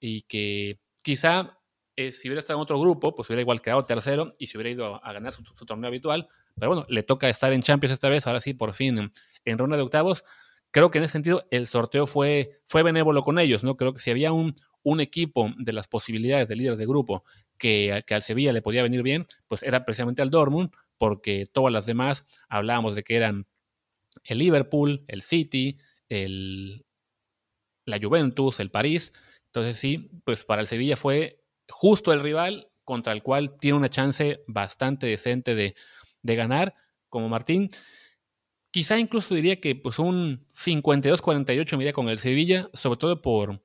y 0.00 0.22
que 0.22 0.80
quizá 1.02 1.58
eh, 1.96 2.12
si 2.12 2.28
hubiera 2.28 2.40
estado 2.40 2.58
en 2.58 2.62
otro 2.62 2.78
grupo, 2.78 3.14
pues 3.14 3.28
hubiera 3.28 3.40
igual 3.40 3.62
quedado 3.62 3.84
tercero 3.86 4.28
y 4.38 4.46
se 4.46 4.58
hubiera 4.58 4.70
ido 4.70 5.04
a, 5.04 5.12
ganar 5.12 5.32
su, 5.32 5.42
torneo 5.64 5.88
habitual. 5.88 6.28
Pero 6.54 6.68
bueno, 6.70 6.86
le 6.88 7.02
toca 7.02 7.28
estar 7.28 7.52
en 7.52 7.62
Champions 7.62 7.94
esta 7.94 8.08
vez, 8.08 8.26
ahora 8.26 8.40
sí, 8.40 8.54
por 8.54 8.74
fin, 8.74 9.10
en, 9.44 9.58
ronda 9.58 9.76
de 9.76 9.82
octavos. 9.82 10.24
Creo 10.70 10.90
que 10.90 10.98
en 10.98 11.04
ese 11.04 11.12
sentido 11.12 11.46
el 11.50 11.68
sorteo 11.68 12.06
fue, 12.06 12.60
fue 12.66 12.82
benévolo 12.82 13.22
con 13.22 13.38
ellos, 13.38 13.64
¿no? 13.64 13.76
Creo 13.76 13.94
que 13.94 13.98
si 13.98 14.10
había 14.10 14.32
un, 14.32 14.54
un 14.82 15.00
equipo 15.00 15.50
de 15.56 15.72
las 15.72 15.88
posibilidades 15.88 16.48
de 16.48 16.56
líderes 16.56 16.78
de 16.78 16.86
grupo 16.86 17.24
que, 17.56 18.04
que 18.06 18.14
al 18.14 18.22
Sevilla 18.22 18.52
le 18.52 18.62
podía 18.62 18.82
venir 18.82 19.02
bien, 19.02 19.26
pues 19.48 19.62
era 19.62 19.84
precisamente 19.84 20.20
al 20.20 20.30
Dortmund, 20.30 20.70
porque 20.98 21.46
todas 21.46 21.72
las 21.72 21.86
demás 21.86 22.26
hablábamos 22.48 22.94
de 22.94 23.04
que 23.04 23.16
eran 23.16 23.46
el 24.24 24.38
Liverpool, 24.38 25.04
el 25.08 25.22
City, 25.22 25.78
el, 26.08 26.84
la 27.86 27.98
Juventus, 27.98 28.60
el 28.60 28.70
París, 28.70 29.12
entonces 29.56 29.78
sí, 29.78 30.10
pues 30.24 30.44
para 30.44 30.60
el 30.60 30.68
Sevilla 30.68 30.98
fue 30.98 31.42
justo 31.70 32.12
el 32.12 32.20
rival 32.20 32.68
contra 32.84 33.14
el 33.14 33.22
cual 33.22 33.56
tiene 33.58 33.78
una 33.78 33.88
chance 33.88 34.44
bastante 34.46 35.06
decente 35.06 35.54
de, 35.54 35.74
ganar, 36.22 36.74
como 37.08 37.30
Martín. 37.30 37.70
Quizá 38.70 38.98
incluso 38.98 39.34
diría 39.34 39.58
que 39.58 39.74
pues 39.74 39.98
un 39.98 40.46
52-48 40.52 41.78
mira 41.78 41.94
con 41.94 42.10
el 42.10 42.18
Sevilla, 42.18 42.68
sobre 42.74 42.98
todo 42.98 43.22
por, 43.22 43.62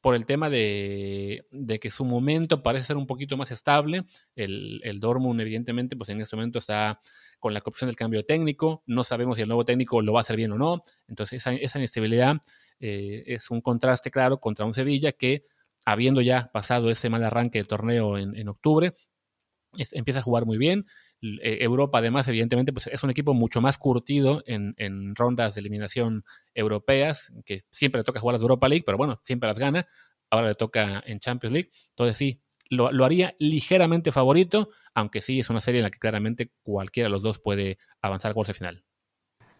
por 0.00 0.16
el 0.16 0.26
tema 0.26 0.50
de, 0.50 1.46
que 1.80 1.90
su 1.92 2.04
momento 2.04 2.60
parece 2.64 2.86
ser 2.86 2.96
un 2.96 3.06
poquito 3.06 3.36
más 3.36 3.52
estable. 3.52 4.06
El, 4.34 4.80
el 4.82 4.98
Dortmund, 4.98 5.40
evidentemente, 5.40 5.94
pues 5.94 6.08
en 6.08 6.20
este 6.20 6.34
momento 6.34 6.58
está 6.58 7.00
con 7.38 7.54
la 7.54 7.62
opción 7.64 7.86
del 7.86 7.96
cambio 7.96 8.24
técnico. 8.24 8.82
No 8.86 9.04
sabemos 9.04 9.36
si 9.36 9.42
el 9.42 9.48
nuevo 9.48 9.64
técnico 9.64 10.02
lo 10.02 10.14
va 10.14 10.18
a 10.18 10.22
hacer 10.22 10.34
bien 10.34 10.50
o 10.50 10.58
no. 10.58 10.82
Entonces, 11.06 11.40
esa, 11.40 11.52
esa 11.52 11.78
inestabilidad 11.78 12.40
eh, 12.80 13.24
es 13.26 13.50
un 13.50 13.60
contraste 13.60 14.10
claro 14.10 14.38
contra 14.38 14.64
un 14.64 14.74
Sevilla 14.74 15.12
que, 15.12 15.44
habiendo 15.84 16.20
ya 16.20 16.50
pasado 16.52 16.90
ese 16.90 17.08
mal 17.08 17.24
arranque 17.24 17.58
del 17.58 17.66
torneo 17.66 18.18
en, 18.18 18.48
octubre, 18.48 18.94
empieza 19.92 20.20
a 20.20 20.22
jugar 20.22 20.46
muy 20.46 20.58
bien. 20.58 20.86
Eh, 21.20 21.58
Europa, 21.60 21.98
además, 21.98 22.28
evidentemente, 22.28 22.72
pues 22.72 22.86
es 22.86 23.02
un 23.02 23.10
equipo 23.10 23.34
mucho 23.34 23.60
más 23.60 23.78
curtido 23.78 24.42
en, 24.46 25.14
rondas 25.14 25.54
de 25.54 25.60
eliminación 25.60 26.24
europeas, 26.54 27.32
que 27.44 27.62
siempre 27.70 28.00
le 28.00 28.04
toca 28.04 28.20
jugar 28.20 28.38
de 28.38 28.42
Europa 28.42 28.68
League, 28.68 28.84
pero 28.84 28.98
bueno, 28.98 29.20
siempre 29.24 29.48
las 29.48 29.58
gana. 29.58 29.86
Ahora 30.30 30.48
le 30.48 30.54
toca 30.54 31.02
en 31.06 31.20
Champions 31.20 31.52
League. 31.52 31.70
Entonces, 31.90 32.16
sí, 32.16 32.42
lo, 32.68 32.92
lo, 32.92 33.04
haría 33.04 33.34
ligeramente 33.38 34.12
favorito, 34.12 34.68
aunque 34.94 35.22
sí 35.22 35.38
es 35.38 35.48
una 35.48 35.62
serie 35.62 35.80
en 35.80 35.84
la 35.84 35.90
que 35.90 35.98
claramente 35.98 36.52
cualquiera 36.62 37.06
de 37.06 37.12
los 37.12 37.22
dos 37.22 37.38
puede 37.38 37.78
avanzar 38.02 38.32
a 38.32 38.34
cuarto 38.34 38.52
final. 38.52 38.84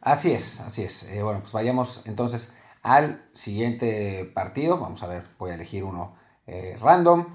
Así 0.01 0.31
es, 0.31 0.61
así 0.61 0.83
es. 0.83 1.11
Eh, 1.11 1.23
bueno, 1.23 1.41
pues 1.41 1.53
vayamos 1.53 2.07
entonces 2.07 2.57
al 2.83 3.29
siguiente 3.33 4.31
partido. 4.35 4.79
Vamos 4.79 5.03
a 5.03 5.09
ver, 5.09 5.25
voy 5.39 5.51
a 5.51 5.55
elegir 5.55 5.85
uno 5.85 6.17
eh, 6.47 6.77
random. 6.81 7.27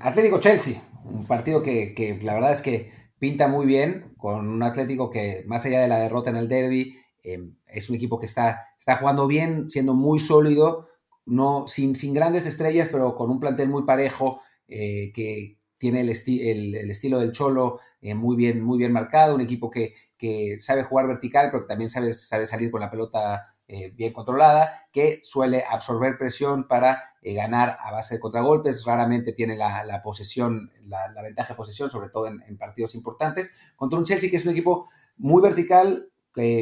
Atlético 0.00 0.40
Chelsea, 0.40 0.80
un 1.04 1.26
partido 1.26 1.62
que, 1.62 2.18
la 2.22 2.34
verdad 2.34 2.52
es 2.52 2.62
que 2.62 2.92
pinta 3.18 3.48
muy 3.48 3.66
bien, 3.66 4.14
con 4.16 4.48
un 4.48 4.62
Atlético 4.62 5.10
que 5.10 5.44
más 5.46 5.64
allá 5.64 5.80
de 5.80 5.88
la 5.88 5.98
derrota 5.98 6.30
en 6.30 6.36
el 6.36 6.48
derby, 6.48 6.96
em, 7.22 7.56
es 7.66 7.90
un 7.90 7.96
equipo 7.96 8.18
que 8.18 8.26
está, 8.26 8.68
está 8.78 8.96
jugando 8.96 9.26
bien, 9.26 9.70
siendo 9.70 9.94
muy 9.94 10.20
sólido, 10.20 10.88
no, 11.26 11.66
sin, 11.66 11.96
sin 11.96 12.14
grandes 12.14 12.46
estrellas, 12.46 12.88
pero 12.90 13.16
con 13.16 13.30
un 13.30 13.40
plantel 13.40 13.68
muy 13.68 13.84
parejo, 13.84 14.40
eh, 14.68 15.12
que 15.12 15.58
tiene 15.78 16.02
el, 16.02 16.10
el, 16.10 16.90
estilo 16.90 17.18
del 17.18 17.32
Cholo 17.32 17.80
eh, 18.00 18.14
muy, 18.14 18.36
bien, 18.36 18.62
muy 18.62 18.78
bien 18.78 18.92
marcado, 18.92 19.34
un 19.34 19.40
equipo 19.40 19.70
que, 19.70 19.94
que 20.16 20.58
sabe 20.58 20.82
jugar 20.82 21.06
vertical, 21.06 21.48
pero 21.50 21.64
que 21.64 21.68
también 21.68 21.90
sabe, 21.90 22.12
sabe 22.12 22.46
salir 22.46 22.70
con 22.70 22.80
la 22.80 22.90
pelota 22.90 23.49
eh, 23.72 23.92
bien 23.94 24.12
controlada, 24.12 24.88
que 24.90 25.20
suele 25.22 25.62
absorber 25.62 26.18
presión 26.18 26.66
para 26.66 27.14
eh, 27.22 27.34
ganar 27.34 27.78
a 27.80 27.92
base 27.92 28.16
de 28.16 28.20
contragolpes, 28.20 28.84
raramente 28.84 29.32
tiene 29.32 29.56
la, 29.56 30.00
posesión, 30.02 30.72
la, 30.88 31.22
ventaja 31.22 31.52
de 31.52 31.56
posesión, 31.56 31.88
sobre 31.88 32.08
todo 32.08 32.26
en, 32.26 32.58
partidos 32.58 32.96
importantes, 32.96 33.54
contra 33.76 33.96
un 33.96 34.04
Chelsea 34.04 34.28
que 34.28 34.38
es 34.38 34.44
un 34.44 34.50
equipo 34.50 34.88
muy 35.16 35.40
vertical, 35.40 36.10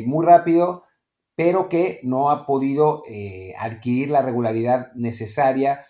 muy 0.05 0.27
rápido, 0.27 0.85
pero 1.35 1.71
que 1.71 2.01
no 2.03 2.29
ha 2.29 2.45
podido 2.45 3.05
eh, 3.09 3.55
adquirir 3.59 4.11
la 4.11 4.21
regularidad 4.21 4.93
necesaria 4.93 5.87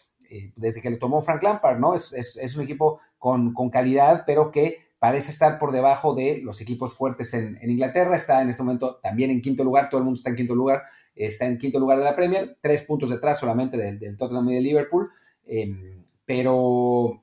desde 0.54 0.80
que 0.80 0.90
lo 0.90 0.98
tomó 0.98 1.22
Frank 1.22 1.42
Lampard, 1.42 1.78
¿no? 1.80 1.94
Es, 1.94 2.54
un 2.56 2.62
equipo 2.62 3.00
con, 3.18 3.52
calidad, 3.70 4.22
pero 4.24 4.52
que 4.52 4.86
parece 5.00 5.32
estar 5.32 5.58
por 5.58 5.72
debajo 5.72 6.14
de 6.14 6.42
los 6.44 6.60
equipos 6.60 6.94
fuertes 6.94 7.34
en, 7.34 7.58
Inglaterra. 7.62 8.14
Está 8.14 8.40
en 8.40 8.50
este 8.50 8.62
momento 8.62 9.00
también 9.02 9.32
en 9.32 9.42
quinto 9.42 9.64
lugar, 9.64 9.88
todo 9.90 9.98
el 9.98 10.04
mundo 10.04 10.18
está 10.18 10.30
en 10.30 10.36
quinto 10.36 10.54
lugar, 10.54 10.82
está 11.26 11.46
en 11.46 11.58
quinto 11.58 11.78
lugar 11.78 11.98
de 11.98 12.04
la 12.04 12.16
Premier, 12.16 12.56
tres 12.60 12.82
puntos 12.84 13.10
detrás 13.10 13.38
solamente 13.40 13.76
del, 13.76 14.16
Tottenham 14.16 14.48
y 14.50 14.54
del 14.54 14.64
Liverpool, 14.64 15.10
em, 15.46 16.04
pero 16.24 17.22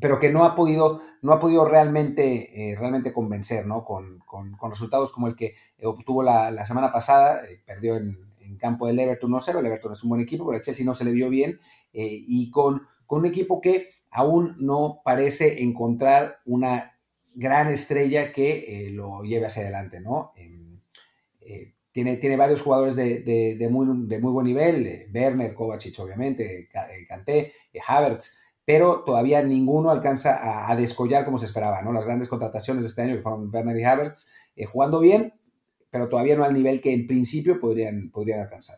pero 0.00 0.18
que 0.18 0.32
no 0.32 0.44
ha 0.44 0.54
podido, 0.54 1.00
no 1.22 1.32
ha 1.32 1.40
podido 1.40 1.66
realmente, 1.66 2.70
eh, 2.70 2.76
realmente 2.76 3.12
convencer, 3.12 3.66
¿no? 3.66 3.84
Con, 3.84 4.16
resultados 4.70 5.12
como 5.12 5.28
el 5.28 5.36
que 5.36 5.54
obtuvo 5.82 6.22
la, 6.22 6.66
semana 6.66 6.92
pasada, 6.92 7.44
eh, 7.46 7.62
perdió 7.64 7.96
en, 7.96 8.24
campo 8.58 8.86
del 8.86 8.98
Everton 8.98 9.30
1-0, 9.32 9.58
el 9.58 9.66
Everton 9.66 9.92
es 9.92 10.02
un 10.02 10.10
buen 10.10 10.20
equipo, 10.22 10.46
pero 10.46 10.56
el 10.56 10.62
Chelsea 10.62 10.86
no 10.86 10.94
se 10.94 11.04
le 11.04 11.10
vio 11.10 11.28
bien, 11.28 11.60
eh, 11.92 12.08
y 12.10 12.50
con, 12.50 12.82
con 13.04 13.18
un 13.20 13.26
equipo 13.26 13.60
que 13.60 13.90
aún 14.10 14.56
no 14.58 15.02
parece 15.04 15.62
encontrar 15.62 16.38
una 16.46 16.96
gran 17.34 17.68
estrella 17.68 18.32
que 18.32 18.88
lo 18.92 19.24
lleve 19.24 19.46
hacia 19.46 19.62
adelante, 19.62 20.00
¿no? 20.00 20.32
Em, 20.36 20.80
tiene, 21.96 22.18
tiene, 22.18 22.36
varios 22.36 22.60
jugadores 22.60 22.94
de, 22.94 23.68
muy, 23.70 24.06
de 24.06 24.18
muy 24.18 24.30
buen 24.30 24.46
nivel, 24.46 25.06
Werner, 25.14 25.54
Kovacic 25.54 25.98
obviamente, 25.98 26.68
Kanté, 27.08 27.54
Havertz, 27.88 28.36
pero 28.66 29.02
todavía 29.06 29.42
ninguno 29.42 29.90
alcanza 29.90 30.70
a, 30.70 30.76
descollar 30.76 31.24
como 31.24 31.38
se 31.38 31.46
esperaba, 31.46 31.80
¿no? 31.80 31.94
Las 31.94 32.04
grandes 32.04 32.28
contrataciones 32.28 32.82
de 32.82 32.90
este 32.90 33.00
año 33.00 33.16
que 33.16 33.22
fueron 33.22 33.48
Werner 33.50 33.80
y 33.80 33.84
Havertz 33.84 34.30
eh, 34.56 34.66
jugando 34.66 35.00
bien, 35.00 35.40
pero 35.88 36.10
todavía 36.10 36.36
no 36.36 36.44
al 36.44 36.52
nivel 36.52 36.82
que 36.82 36.92
en 36.92 37.06
principio 37.06 37.58
podrían, 37.58 38.10
podrían 38.10 38.40
alcanzar. 38.40 38.76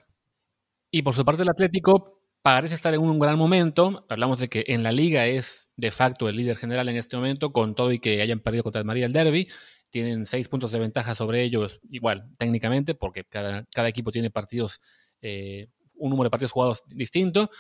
Y 0.92 1.02
por 1.02 1.12
su 1.12 1.24
parte 1.24 1.42
el 1.42 1.48
Atlético 1.48 2.22
parece 2.40 2.76
estar 2.76 2.94
en 2.94 3.00
un 3.00 3.18
gran 3.18 3.36
momento. 3.36 4.06
Hablamos 4.08 4.38
de 4.38 4.48
que 4.48 4.62
en 4.68 4.84
la 4.84 4.92
liga 4.92 5.26
es 5.26 5.70
de 5.76 5.90
facto 5.90 6.28
el 6.28 6.36
líder 6.36 6.56
general 6.56 6.88
en 6.88 6.94
este 6.94 7.16
momento, 7.16 7.52
con 7.52 7.74
todo 7.74 7.90
y 7.90 7.98
que 7.98 8.22
hayan 8.22 8.38
perdido 8.38 8.62
contra 8.62 8.78
el 8.78 8.86
María 8.86 9.06
el 9.06 9.12
Derby. 9.12 9.48
Tienen 9.90 10.26
seis 10.26 10.48
puntos 10.48 10.72
de 10.72 10.78
ventaja 10.78 11.14
sobre 11.14 11.42
ellos, 11.42 11.80
igual, 11.90 12.28
técnicamente, 12.36 12.94
porque 12.94 13.24
cada, 13.24 13.64
cada 13.74 13.88
equipo 13.88 14.10
tiene 14.10 14.30
partidos, 14.30 14.80
eh, 15.22 15.68
un 15.94 16.10
número 16.10 16.26
de 16.26 16.30
partidos 16.30 16.52
jugados 16.52 16.82
distinto. 16.88 17.50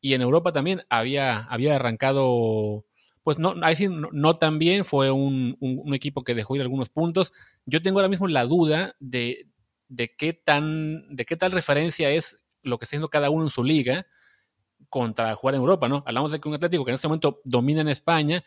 Y 0.00 0.14
en 0.14 0.22
Europa 0.22 0.52
también 0.52 0.82
había, 0.88 1.38
había 1.44 1.76
arrancado, 1.76 2.86
pues 3.22 3.38
no, 3.38 3.54
no, 3.54 3.66
no 4.12 4.36
tan 4.36 4.58
bien, 4.58 4.84
fue 4.84 5.10
un, 5.10 5.56
equipo 5.94 6.24
que 6.24 6.34
dejó 6.34 6.56
ir 6.56 6.62
algunos 6.62 6.88
puntos. 6.88 7.32
Yo 7.66 7.82
tengo 7.82 7.98
ahora 7.98 8.08
mismo 8.08 8.26
la 8.28 8.44
duda 8.44 8.96
de, 8.98 9.48
de, 9.88 10.14
qué 10.16 10.32
tan, 10.32 11.14
de 11.14 11.24
qué 11.24 11.36
tal 11.36 11.52
referencia 11.52 12.10
es 12.10 12.42
lo 12.62 12.78
que 12.78 12.84
está 12.84 12.96
haciendo 12.96 13.10
cada 13.10 13.30
uno 13.30 13.44
en 13.44 13.50
su 13.50 13.64
liga 13.64 14.06
contra 14.88 15.34
jugar 15.34 15.54
en 15.54 15.60
Europa, 15.60 15.88
¿no? 15.88 16.02
Hablamos 16.06 16.32
de 16.32 16.40
que 16.40 16.48
un 16.48 16.54
Atlético 16.54 16.84
que 16.84 16.90
en 16.90 16.96
este 16.96 17.08
momento 17.08 17.40
domina 17.44 17.80
en 17.80 17.88
España, 17.88 18.42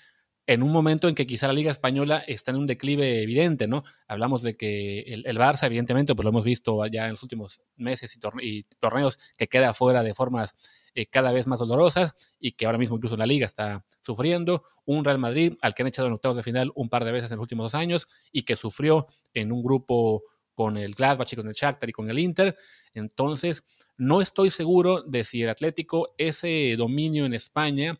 en 0.45 0.62
un 0.62 0.71
momento 0.71 1.07
en 1.07 1.15
que 1.15 1.25
quizá 1.25 1.47
la 1.47 1.53
Liga 1.53 1.71
Española 1.71 2.23
está 2.27 2.51
en 2.51 2.57
un 2.57 2.65
declive 2.65 3.21
evidente, 3.21 3.67
¿no? 3.67 3.83
Hablamos 4.07 4.41
de 4.41 4.57
que 4.57 5.00
el, 5.01 5.38
Barça, 5.38 5.65
evidentemente, 5.67 6.15
pues 6.15 6.23
lo 6.23 6.29
hemos 6.29 6.43
visto 6.43 6.85
ya 6.88 7.05
en 7.05 7.12
los 7.13 7.23
últimos 7.23 7.62
meses 7.77 8.17
y, 8.41 8.63
torneos 8.79 9.19
que 9.38 9.47
queda 9.47 9.73
fuera 9.73 10.03
de 10.03 10.13
formas 10.13 10.55
eh, 10.95 11.05
cada 11.05 11.31
vez 11.31 11.47
más 11.47 11.59
dolorosas 11.59 12.15
y 12.39 12.53
que 12.53 12.65
ahora 12.65 12.77
mismo 12.77 12.97
incluso 12.97 13.15
la 13.15 13.25
Liga 13.25 13.45
está 13.45 13.85
sufriendo. 14.01 14.63
Un 14.85 15.05
Real 15.05 15.17
Madrid 15.17 15.53
al 15.62 15.73
que 15.73 15.83
han 15.83 15.88
echado 15.88 16.09
en 16.09 16.13
octavos 16.13 16.35
de 16.35 16.43
final 16.43 16.71
un 16.75 16.89
par 16.89 17.05
de 17.05 17.13
veces 17.13 17.31
en 17.31 17.38
los 17.38 17.43
últimos 17.43 17.65
dos 17.65 17.75
años 17.75 18.09
y 18.33 18.43
que 18.43 18.57
sufrió 18.57 19.07
en 19.33 19.53
un 19.53 19.63
grupo 19.63 20.23
con 20.55 20.77
el 20.77 20.93
Gladbach 20.93 21.31
y 21.31 21.35
con 21.38 21.47
el 21.47 21.53
Shakhtar 21.53 21.89
y 21.89 21.93
con 21.93 22.09
el 22.09 22.19
Inter. 22.19 22.57
Entonces, 22.93 23.63
no 23.97 24.21
estoy 24.21 24.50
seguro 24.50 25.03
de 25.03 25.23
si 25.23 25.41
el 25.41 25.50
Atlético 25.50 26.13
ese 26.17 26.75
dominio 26.77 27.25
en 27.25 27.33
España 27.33 28.00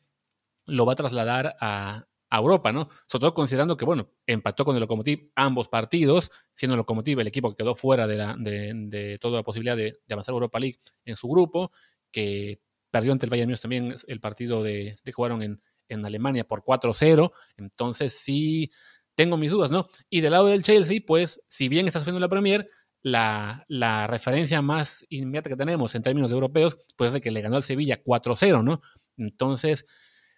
lo 0.65 0.85
va 0.85 0.93
a 0.93 0.97
trasladar 0.97 1.55
a, 1.59 2.05
Europa, 2.39 2.71
¿no? 2.71 2.89
Sobre 3.07 3.21
todo 3.21 3.33
considerando 3.33 3.77
que, 3.77 3.85
bueno, 3.85 4.09
empató 4.25 4.65
con 4.65 4.75
el 4.75 4.81
Lokomotiv 4.81 5.31
ambos 5.35 5.67
partidos, 5.67 6.31
siendo 6.55 6.73
el 6.75 6.77
Lokomotiv 6.77 7.19
el 7.19 7.27
equipo 7.27 7.49
que 7.51 7.63
quedó 7.63 7.75
fuera 7.75 8.07
de, 8.07 8.15
la, 8.15 8.35
de, 8.37 9.17
toda 9.19 9.37
la 9.37 9.43
posibilidad 9.43 9.77
de, 9.77 9.99
avanzar 10.09 10.33
a 10.33 10.35
Europa 10.35 10.59
League 10.59 10.79
en 11.05 11.15
su 11.15 11.27
grupo, 11.27 11.71
que 12.11 12.59
perdió 12.91 13.11
ante 13.11 13.25
el 13.25 13.29
Bayern 13.29 13.49
Múnich 13.49 13.61
también 13.61 13.95
el 14.07 14.19
partido 14.19 14.63
de, 14.63 14.97
que 15.03 15.11
jugaron 15.11 15.41
en, 15.41 15.61
en 15.89 16.05
Alemania 16.05 16.47
por 16.47 16.63
4-0, 16.63 17.31
entonces 17.57 18.13
sí 18.13 18.71
tengo 19.15 19.37
mis 19.37 19.51
dudas, 19.51 19.71
¿no? 19.71 19.87
Y 20.09 20.21
del 20.21 20.31
lado 20.31 20.47
del 20.47 20.63
Chelsea, 20.63 21.01
pues, 21.05 21.41
si 21.47 21.69
bien 21.69 21.87
está 21.87 21.99
sufriendo 21.99 22.19
la 22.19 22.29
Premier, 22.29 22.69
la, 23.01 23.65
la, 23.67 24.07
referencia 24.07 24.61
más 24.61 25.05
inmediata 25.09 25.49
que 25.49 25.55
tenemos 25.55 25.93
en 25.93 26.01
términos 26.01 26.31
de 26.31 26.35
europeos, 26.35 26.77
pues 26.95 27.09
es 27.09 27.13
de 27.13 27.21
que 27.21 27.31
le 27.31 27.41
ganó 27.41 27.57
al 27.57 27.63
Sevilla 27.63 28.01
4-0, 28.03 28.63
¿no? 28.63 28.81
Entonces, 29.17 29.85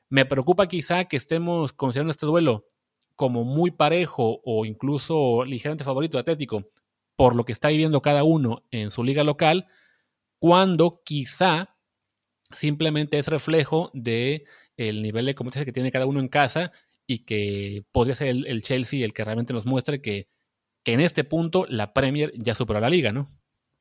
me 0.10 0.26
preocupa 0.26 0.68
quizá 0.68 1.06
que 1.06 1.18
estemos 1.18 1.74
considerando 1.74 2.12
este 2.12 2.26
duelo 2.26 2.66
como 3.16 3.44
muy 3.44 3.72
parejo 3.72 4.42
o 4.44 4.66
incluso 4.66 5.46
ligeramente 5.46 5.84
favorito 5.84 6.18
de 6.18 6.22
Atlético 6.22 6.66
por 7.16 7.36
lo 7.36 7.46
que 7.46 7.52
está 7.52 7.70
viviendo 7.70 8.02
cada 8.02 8.24
uno 8.24 8.64
en 8.72 8.92
su 8.92 9.04
liga 9.04 9.24
local, 9.24 9.68
cuando 10.40 11.02
quizá 11.04 11.76
simplemente 12.52 13.18
es 13.18 13.28
reflejo 13.28 13.90
de 13.94 14.46
el 14.78 15.02
nivel 15.02 15.26
de 15.26 15.36
competencia 15.36 15.66
que 15.66 15.72
tiene 15.72 15.92
cada 15.92 16.06
uno 16.06 16.20
en 16.20 16.28
casa 16.28 16.72
y 17.08 17.20
que 17.20 17.86
podría 17.92 18.16
ser 18.16 18.30
el, 18.30 18.62
Chelsea 18.62 19.06
el 19.06 19.14
que 19.14 19.24
realmente 19.24 19.54
nos 19.54 19.66
muestre 19.66 20.02
que, 20.02 20.28
que, 20.84 20.94
en 20.94 21.00
este 21.00 21.24
punto 21.24 21.66
la 21.70 21.94
Premier 21.94 22.34
ya 22.36 22.56
superó 22.56 22.78
a 22.78 22.82
la 22.82 22.90
liga, 22.90 23.12
¿no? 23.12 23.32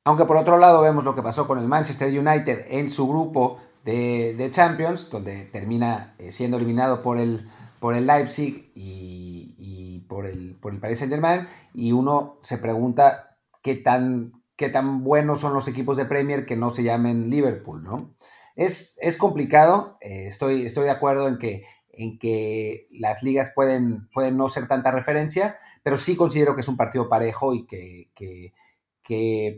Aunque 0.04 0.26
por 0.26 0.36
otro 0.36 0.58
lado 0.58 0.82
vemos 0.82 1.02
lo 1.02 1.14
que 1.14 1.22
pasó 1.22 1.46
con 1.46 1.58
el 1.58 1.66
Manchester 1.66 2.08
United 2.08 2.66
en 2.68 2.88
su 2.88 3.08
grupo 3.08 3.60
de, 3.84 4.48
Champions, 4.50 5.10
donde 5.10 5.44
termina 5.44 6.14
eh, 6.18 6.32
siendo 6.32 6.56
eliminado 6.56 7.02
por 7.02 7.18
el, 7.18 7.48
por 7.80 7.94
el 7.94 8.06
Leipzig 8.06 8.72
y, 8.74 10.04
por, 10.08 10.26
el, 10.26 10.56
por 10.60 10.72
el 10.72 10.80
Paris 10.80 10.98
Saint 10.98 11.12
Germain, 11.12 11.48
y 11.74 11.92
uno 11.92 12.38
se 12.42 12.58
pregunta 12.58 13.36
qué 13.62 13.74
tan, 13.74 14.42
qué 14.56 14.68
tan 14.68 15.02
buenos 15.02 15.40
son 15.40 15.54
los 15.54 15.68
equipos 15.68 15.96
de 15.96 16.04
Premier 16.04 16.46
que 16.46 16.56
no 16.56 16.70
se 16.70 16.82
llamen 16.82 17.30
Liverpool, 17.30 17.82
¿no? 17.82 18.14
Es, 18.54 18.96
es 19.00 19.16
complicado, 19.16 19.98
eh, 20.00 20.28
estoy, 20.28 20.64
estoy 20.64 20.84
de 20.84 20.90
acuerdo 20.90 21.26
en 21.26 21.38
que, 21.38 21.64
en 21.90 22.18
que 22.18 22.86
las 22.92 23.22
ligas 23.22 23.52
pueden, 23.54 24.08
pueden 24.10 24.36
no 24.36 24.48
ser 24.48 24.68
tanta 24.68 24.92
referencia, 24.92 25.58
pero 25.82 25.96
sí 25.96 26.16
considero 26.16 26.54
que 26.54 26.60
es 26.60 26.68
un 26.68 26.76
partido 26.76 27.08
parejo 27.08 27.54
y 27.54 27.66
que, 27.66 28.10
que 28.14 28.52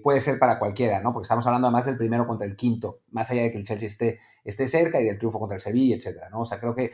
puede 0.02 0.20
ser 0.20 0.38
para 0.38 0.58
cualquiera, 0.58 1.00
¿no? 1.00 1.12
Porque 1.12 1.24
estamos 1.24 1.46
hablando 1.46 1.68
además 1.68 1.86
del 1.86 1.96
primero 1.96 2.26
contra 2.26 2.46
el 2.46 2.56
quinto, 2.56 3.00
más 3.10 3.30
allá 3.30 3.42
de 3.42 3.52
que 3.52 3.58
el 3.58 3.64
Chelsea 3.64 3.86
esté, 3.86 4.18
esté 4.44 4.66
cerca 4.66 5.00
y 5.00 5.04
del 5.04 5.18
triunfo 5.18 5.38
contra 5.38 5.56
el 5.56 5.60
Sevilla, 5.60 5.96
etcétera, 5.96 6.30
¿no? 6.30 6.40
O 6.40 6.44
sea, 6.44 6.58
creo 6.58 6.74
que, 6.74 6.92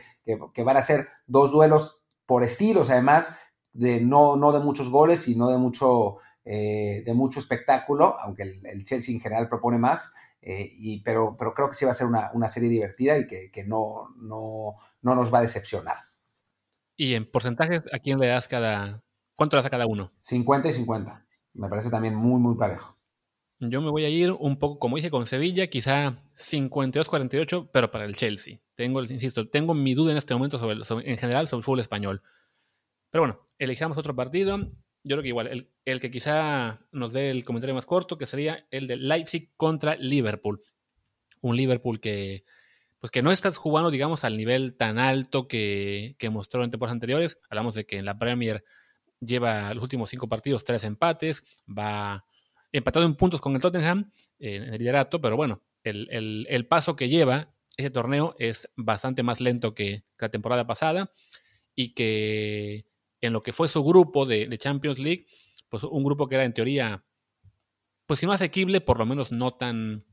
que, 0.53 0.63
van 0.63 0.77
a 0.77 0.81
ser 0.81 1.07
dos 1.25 1.51
duelos 1.51 2.05
por 2.25 2.43
estilos, 2.43 2.89
además, 2.91 3.35
de 3.73 4.01
no, 4.01 4.35
no 4.35 4.51
de 4.51 4.59
muchos 4.59 4.89
goles 4.89 5.27
y 5.27 5.35
no 5.35 5.49
de 5.49 5.57
mucho, 5.57 6.17
eh, 6.45 7.03
de 7.05 7.13
mucho 7.13 7.39
espectáculo, 7.39 8.17
aunque 8.19 8.43
el, 8.43 8.83
Chelsea 8.83 9.15
en 9.15 9.21
general 9.21 9.49
propone 9.49 9.79
más, 9.79 10.13
eh, 10.41 10.69
y, 10.71 11.01
pero, 11.01 11.35
pero 11.37 11.53
creo 11.53 11.69
que 11.69 11.73
sí 11.73 11.85
va 11.85 11.91
a 11.91 11.95
ser 11.95 12.07
una, 12.07 12.29
una 12.33 12.47
serie 12.47 12.69
divertida 12.69 13.17
y 13.17 13.25
que, 13.25 13.49
que 13.51 13.63
no, 13.63 14.09
no, 14.17 14.75
no, 15.01 15.15
nos 15.15 15.33
va 15.33 15.39
a 15.39 15.41
decepcionar. 15.41 15.97
¿Y 16.95 17.15
en 17.15 17.29
porcentajes 17.29 17.81
a 17.91 17.99
quién 17.99 18.19
le 18.19 18.27
das 18.27 18.47
cada... 18.47 19.01
¿Cuánto 19.35 19.55
le 19.55 19.61
das 19.61 19.67
a 19.67 19.71
cada 19.71 19.87
uno? 19.87 20.11
50 20.21 20.69
y 20.69 20.73
50. 20.73 21.22
Me 21.53 21.69
parece 21.69 21.89
también 21.89 22.15
muy, 22.15 22.39
muy 22.39 22.55
parejo. 22.55 22.97
Yo 23.59 23.81
me 23.81 23.89
voy 23.89 24.03
a 24.03 24.09
ir 24.09 24.31
un 24.31 24.57
poco, 24.57 24.79
como 24.79 24.97
dije, 24.97 25.11
con 25.11 25.25
Sevilla, 25.25 25.67
quizá 25.67 26.15
52-48, 26.37 27.69
pero 27.71 27.91
para 27.91 28.05
el 28.05 28.15
Chelsea. 28.15 28.59
Tengo, 28.75 29.03
insisto, 29.03 29.47
tengo 29.47 29.73
mi 29.73 29.93
duda 29.93 30.11
en 30.11 30.17
este 30.17 30.33
momento 30.33 30.57
sobre, 30.57 31.09
en 31.09 31.17
general 31.17 31.47
sobre 31.47 31.59
el 31.59 31.63
fútbol 31.63 31.79
español. 31.79 32.21
Pero 33.09 33.21
bueno, 33.21 33.39
elijamos 33.59 33.97
otro 33.97 34.15
partido. 34.15 34.57
Yo 34.57 35.15
creo 35.15 35.21
que 35.21 35.27
igual, 35.29 35.69
el, 35.85 35.99
que 35.99 36.11
quizá 36.11 36.79
nos 36.91 37.13
dé 37.13 37.29
el 37.29 37.43
comentario 37.45 37.75
más 37.75 37.85
corto, 37.85 38.17
que 38.17 38.25
sería 38.25 38.65
el 38.71 38.87
de 38.87 38.97
Leipzig 38.97 39.51
contra 39.55 39.95
Liverpool. 39.95 40.63
Un 41.41 41.55
Liverpool 41.55 41.99
que, 41.99 42.45
pues 42.99 43.11
que 43.11 43.21
no 43.21 43.31
estás 43.31 43.57
jugando, 43.57 43.91
digamos, 43.91 44.23
al 44.23 44.35
nivel 44.35 44.75
tan 44.75 44.97
alto 44.97 45.47
que, 45.47 46.15
que 46.17 46.29
mostró 46.29 46.63
en 46.63 46.71
temporadas 46.71 46.95
anteriores. 46.95 47.39
Hablamos 47.49 47.75
de 47.75 47.85
que 47.85 47.97
en 47.97 48.05
la 48.05 48.17
Premier 48.17 48.63
lleva 49.25 49.73
los 49.73 49.83
últimos 49.83 50.09
cinco 50.09 50.27
partidos, 50.27 50.63
tres 50.63 50.83
empates, 50.83 51.43
va 51.67 52.25
empatado 52.71 53.05
en 53.05 53.15
puntos 53.15 53.39
con 53.39 53.55
el 53.55 53.61
Tottenham 53.61 54.09
en 54.39 54.63
el 54.63 54.79
liderato, 54.79 55.21
pero 55.21 55.37
bueno, 55.37 55.61
el, 55.83 56.67
paso 56.67 56.95
que 56.95 57.09
lleva 57.09 57.53
ese 57.77 57.89
torneo 57.89 58.35
es 58.39 58.69
bastante 58.75 59.23
más 59.23 59.41
lento 59.41 59.73
que, 59.73 60.03
la 60.19 60.29
temporada 60.29 60.65
pasada 60.65 61.11
y 61.75 61.93
que 61.93 62.85
en 63.19 63.33
lo 63.33 63.43
que 63.43 63.53
fue 63.53 63.67
su 63.67 63.83
grupo 63.83 64.25
de, 64.25 64.57
Champions 64.57 64.99
League, 64.99 65.27
pues 65.69 65.83
un 65.83 66.03
grupo 66.03 66.27
que 66.27 66.35
era 66.35 66.45
en 66.45 66.53
teoría, 66.53 67.05
pues 68.05 68.19
si 68.19 68.25
no 68.25 68.31
asequible, 68.31 68.81
por 68.81 68.99
lo 68.99 69.05
menos 69.05 69.31
no 69.31 69.55
tan, 69.55 70.05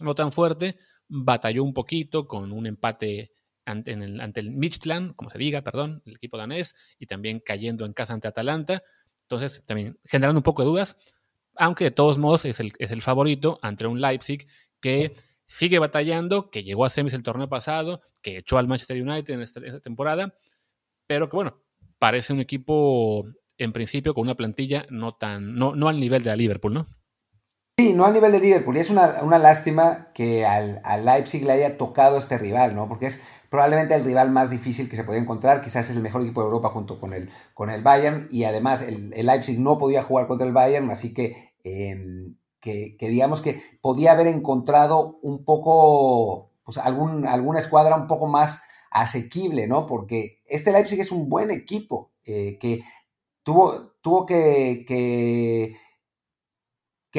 no 0.00 0.14
tan 0.14 0.32
fuerte, 0.32 0.76
batalló 1.08 1.64
un 1.64 1.74
poquito 1.74 2.26
con 2.26 2.52
un 2.52 2.66
empate 2.66 3.32
ante, 3.64 3.92
el, 3.92 4.20
ante 4.20 4.40
el 4.40 4.50
Midtjylland, 4.50 5.14
como 5.16 5.30
se 5.30 5.38
diga, 5.38 5.62
perdón, 5.62 6.02
el 6.06 6.16
equipo 6.16 6.36
danés, 6.36 6.74
y 6.98 7.06
también 7.06 7.40
cayendo 7.40 7.84
en 7.84 7.92
casa 7.92 8.14
ante 8.14 8.28
Atalanta. 8.28 8.82
Entonces, 9.22 9.64
también 9.64 9.98
generando 10.04 10.38
un 10.38 10.44
poco 10.44 10.62
de 10.62 10.68
dudas, 10.68 10.96
aunque 11.56 11.84
de 11.84 11.90
todos 11.90 12.18
modos 12.18 12.44
es 12.44 12.60
el, 12.60 12.72
es 12.78 12.90
el 12.90 13.02
favorito 13.02 13.58
ante 13.62 13.86
un 13.86 14.00
Leipzig 14.00 14.46
que 14.80 15.14
sigue 15.46 15.78
batallando, 15.78 16.50
que 16.50 16.64
llegó 16.64 16.84
a 16.84 16.90
semis 16.90 17.14
el 17.14 17.22
torneo 17.22 17.48
pasado, 17.48 18.00
que 18.22 18.38
echó 18.38 18.58
al 18.58 18.68
Manchester 18.68 19.00
United 19.00 19.34
en 19.34 19.42
esta, 19.42 19.80
temporada, 19.80 20.34
pero 21.06 21.28
que 21.28 21.36
bueno, 21.36 21.62
parece 21.98 22.32
un 22.32 22.40
equipo 22.40 23.24
en 23.58 23.72
principio 23.72 24.14
con 24.14 24.22
una 24.22 24.34
plantilla 24.34 24.86
no 24.90 25.14
tan, 25.14 25.54
no, 25.54 25.74
no 25.74 25.88
al 25.88 26.00
nivel 26.00 26.22
de 26.22 26.30
la 26.30 26.36
Liverpool, 26.36 26.74
¿no? 26.74 26.86
Sí, 27.78 27.92
no 27.94 28.06
al 28.06 28.12
nivel 28.12 28.32
de 28.32 28.40
Liverpool. 28.40 28.76
Y 28.76 28.80
es 28.80 28.90
una, 28.90 29.38
lástima 29.38 30.10
que 30.14 30.44
al, 30.44 30.80
al, 30.84 31.04
Leipzig 31.04 31.44
le 31.44 31.52
haya 31.52 31.76
tocado 31.78 32.18
este 32.18 32.38
rival, 32.38 32.74
¿no? 32.74 32.88
Porque 32.88 33.06
es 33.06 33.22
probablemente 33.52 33.94
el 33.94 34.02
rival 34.02 34.30
más 34.30 34.48
difícil 34.48 34.88
que 34.88 34.96
se 34.96 35.04
podía 35.04 35.20
encontrar, 35.20 35.60
quizás 35.60 35.90
es 35.90 35.94
el 35.94 36.00
mejor 36.00 36.22
equipo 36.22 36.40
de 36.40 36.46
Europa 36.46 36.70
junto 36.70 36.98
con 36.98 37.12
el, 37.12 37.28
con 37.52 37.68
el 37.68 37.82
Bayern, 37.82 38.26
y 38.30 38.44
además 38.44 38.80
el, 38.80 39.10
Leipzig 39.10 39.60
no 39.60 39.76
podía 39.76 40.02
jugar 40.02 40.26
contra 40.26 40.46
el 40.46 40.54
Bayern, 40.54 40.90
así 40.90 41.12
em, 41.62 42.34
que, 42.60 42.96
que, 42.96 43.08
digamos 43.10 43.42
que 43.42 43.62
podía 43.82 44.12
haber 44.12 44.28
encontrado 44.28 45.18
un 45.20 45.44
poco, 45.44 46.50
pues 46.64 46.78
algún, 46.78 47.26
alguna 47.26 47.58
escuadra 47.58 47.94
un 47.94 48.06
poco 48.06 48.26
más 48.26 48.62
asequible, 48.90 49.66
¿no? 49.66 49.86
Porque 49.86 50.40
este 50.46 50.72
Leipzig 50.72 51.00
es 51.00 51.12
un 51.12 51.28
buen 51.28 51.50
equipo, 51.50 52.10
eh, 52.24 52.56
que 52.58 52.82
tuvo, 53.42 53.92
tuvo 54.00 54.24
que, 54.24 54.86
que, 54.88 55.76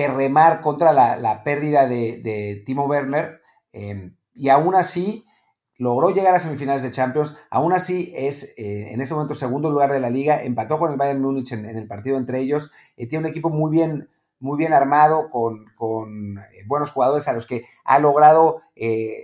remar 0.07 0.61
contra 0.61 0.93
la, 0.93 1.43
pérdida 1.43 1.87
de, 1.87 2.63
Timo 2.65 2.87
Werner, 2.87 3.39
em, 3.71 4.17
y 4.33 4.49
aún 4.49 4.73
así 4.73 5.27
logró 5.83 6.11
llegar 6.11 6.33
a 6.33 6.39
semifinales 6.39 6.81
de 6.81 6.91
Champions, 6.91 7.37
aún 7.49 7.73
así 7.73 8.13
es 8.15 8.57
eh, 8.57 8.93
en 8.93 9.01
ese 9.01 9.13
momento 9.13 9.35
segundo 9.35 9.69
lugar 9.69 9.91
de 9.91 9.99
la 9.99 10.09
liga, 10.09 10.41
empató 10.41 10.79
con 10.79 10.91
el 10.91 10.97
Bayern 10.97 11.21
Múnich 11.21 11.51
en, 11.51 11.65
el 11.65 11.87
partido 11.87 12.17
entre 12.17 12.39
ellos, 12.39 12.71
eh, 12.95 13.05
tiene 13.05 13.25
un 13.25 13.31
equipo 13.31 13.49
muy 13.49 13.69
bien, 13.69 14.09
muy 14.39 14.57
bien 14.57 14.71
armado, 14.71 15.29
con, 15.29 16.37
eh, 16.37 16.63
buenos 16.67 16.89
jugadores 16.89 17.27
a 17.27 17.33
los 17.33 17.45
que 17.45 17.65
ha 17.83 17.99
logrado 17.99 18.61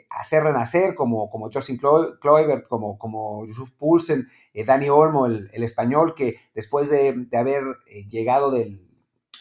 hacer 0.09 0.43
renacer, 0.43 0.95
como, 0.95 1.29
como 1.29 1.49
Justin 1.51 1.79
como, 1.79 2.97
como 2.97 3.45
Yusuf 3.47 3.71
Poulsen, 3.71 4.27
Dani 4.65 4.89
Olmo, 4.89 5.25
el, 5.25 5.63
español, 5.63 6.13
que 6.13 6.35
después 6.53 6.89
de, 6.89 7.27
haber 7.37 7.63
llegado 8.09 8.51
del, 8.51 8.85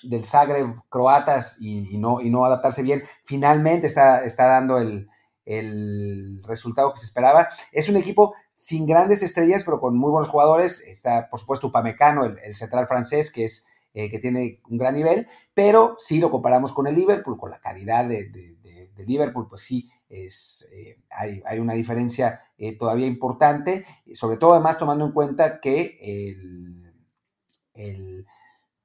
del 0.04 0.24
Zagreb 0.24 0.74
croatas 0.88 1.60
y, 1.60 1.98
no, 1.98 2.20
y 2.20 2.30
no 2.30 2.44
adaptarse 2.44 2.82
bien, 2.82 3.02
finalmente 3.24 3.86
está, 3.86 4.24
está 4.24 4.46
dando 4.46 4.78
el 4.78 5.08
el 5.48 6.42
resultado 6.44 6.92
que 6.92 7.00
se 7.00 7.06
esperaba. 7.06 7.48
Es 7.72 7.88
un 7.88 7.96
equipo 7.96 8.34
sin 8.52 8.86
grandes 8.86 9.22
estrellas, 9.22 9.64
pero 9.64 9.80
con 9.80 9.96
muy 9.96 10.10
buenos 10.10 10.28
jugadores. 10.28 10.86
Está, 10.86 11.28
por 11.30 11.40
supuesto, 11.40 11.68
Upamecano, 11.68 12.24
el, 12.24 12.54
central 12.54 12.86
francés, 12.86 13.32
que, 13.32 13.46
es, 13.46 13.66
eh, 13.94 14.10
que 14.10 14.18
tiene 14.18 14.60
un 14.68 14.76
gran 14.76 14.94
nivel, 14.94 15.26
pero 15.54 15.96
si 15.98 16.20
lo 16.20 16.30
comparamos 16.30 16.72
con 16.72 16.86
el 16.86 16.94
Liverpool, 16.94 17.38
con 17.38 17.50
la 17.50 17.60
calidad 17.60 18.04
de, 18.06 18.30
Liverpool, 19.06 19.46
pues 19.48 19.62
sí, 19.62 19.88
es, 20.08 20.68
eh, 20.74 21.00
hay, 21.10 21.60
una 21.60 21.74
diferencia 21.74 22.42
eh, 22.58 22.76
todavía 22.76 23.06
importante, 23.06 23.86
sobre 24.12 24.36
todo 24.36 24.52
además 24.52 24.76
tomando 24.76 25.06
en 25.06 25.12
cuenta 25.12 25.60
que 25.60 25.96
el 27.74 28.26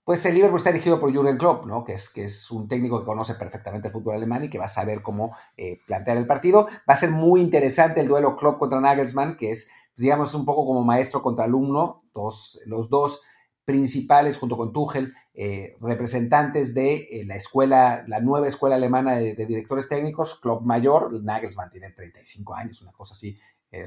pues 0.04 0.26
el 0.26 0.34
Liverpool 0.36 0.58
está 0.58 0.72
dirigido 0.72 1.00
por 1.00 1.12
Jürgen 1.12 1.38
Klopp, 1.38 1.66
¿no? 1.66 1.84
que, 1.86 1.94
es, 1.94 2.10
que 2.10 2.26
es 2.26 2.52
un 2.52 2.68
técnico 2.68 3.00
que 3.00 3.06
conoce 3.06 3.36
perfectamente 3.36 3.88
el 3.88 3.94
fútbol 3.94 4.16
alemán 4.16 4.44
y 4.44 4.50
que 4.50 4.58
va 4.58 4.66
a 4.66 4.70
saber 4.70 5.02
cómo 5.02 5.36
eh, 5.56 5.80
plantear 5.88 6.18
el 6.18 6.28
partido. 6.28 6.68
Va 6.90 6.94
a 6.94 6.98
ser 6.98 7.12
muy 7.12 7.40
interesante 7.40 8.02
el 8.02 8.08
duelo 8.08 8.36
Klopp 8.36 8.60
contra 8.60 8.82
Nagelsmann, 8.82 9.38
que 9.38 9.52
es, 9.52 9.70
digamos, 9.96 10.34
un 10.34 10.44
poco 10.44 10.66
como 10.66 10.84
maestro 10.84 11.22
contra 11.22 11.46
alumno, 11.46 12.04
dos, 12.14 12.60
los 12.66 12.90
dos 12.90 13.22
principales, 13.64 14.38
junto 14.38 14.58
con 14.58 14.74
Tuchel, 14.74 15.14
eh, 15.34 15.78
representantes 15.80 16.74
de 16.74 16.96
eh, 16.96 17.24
la 17.26 17.38
escuela, 17.38 18.04
la 18.08 18.20
nueva 18.20 18.50
escuela 18.50 18.76
alemana 18.76 19.16
de, 19.16 19.36
directores 19.46 19.88
técnicos, 19.88 20.38
Klopp 20.38 20.64
mayor, 20.64 21.24
Nagelsmann 21.24 21.70
tiene 21.70 21.92
35 21.92 22.54
años, 22.56 22.82
una 22.82 22.92
cosa 22.92 23.14
así 23.14 23.38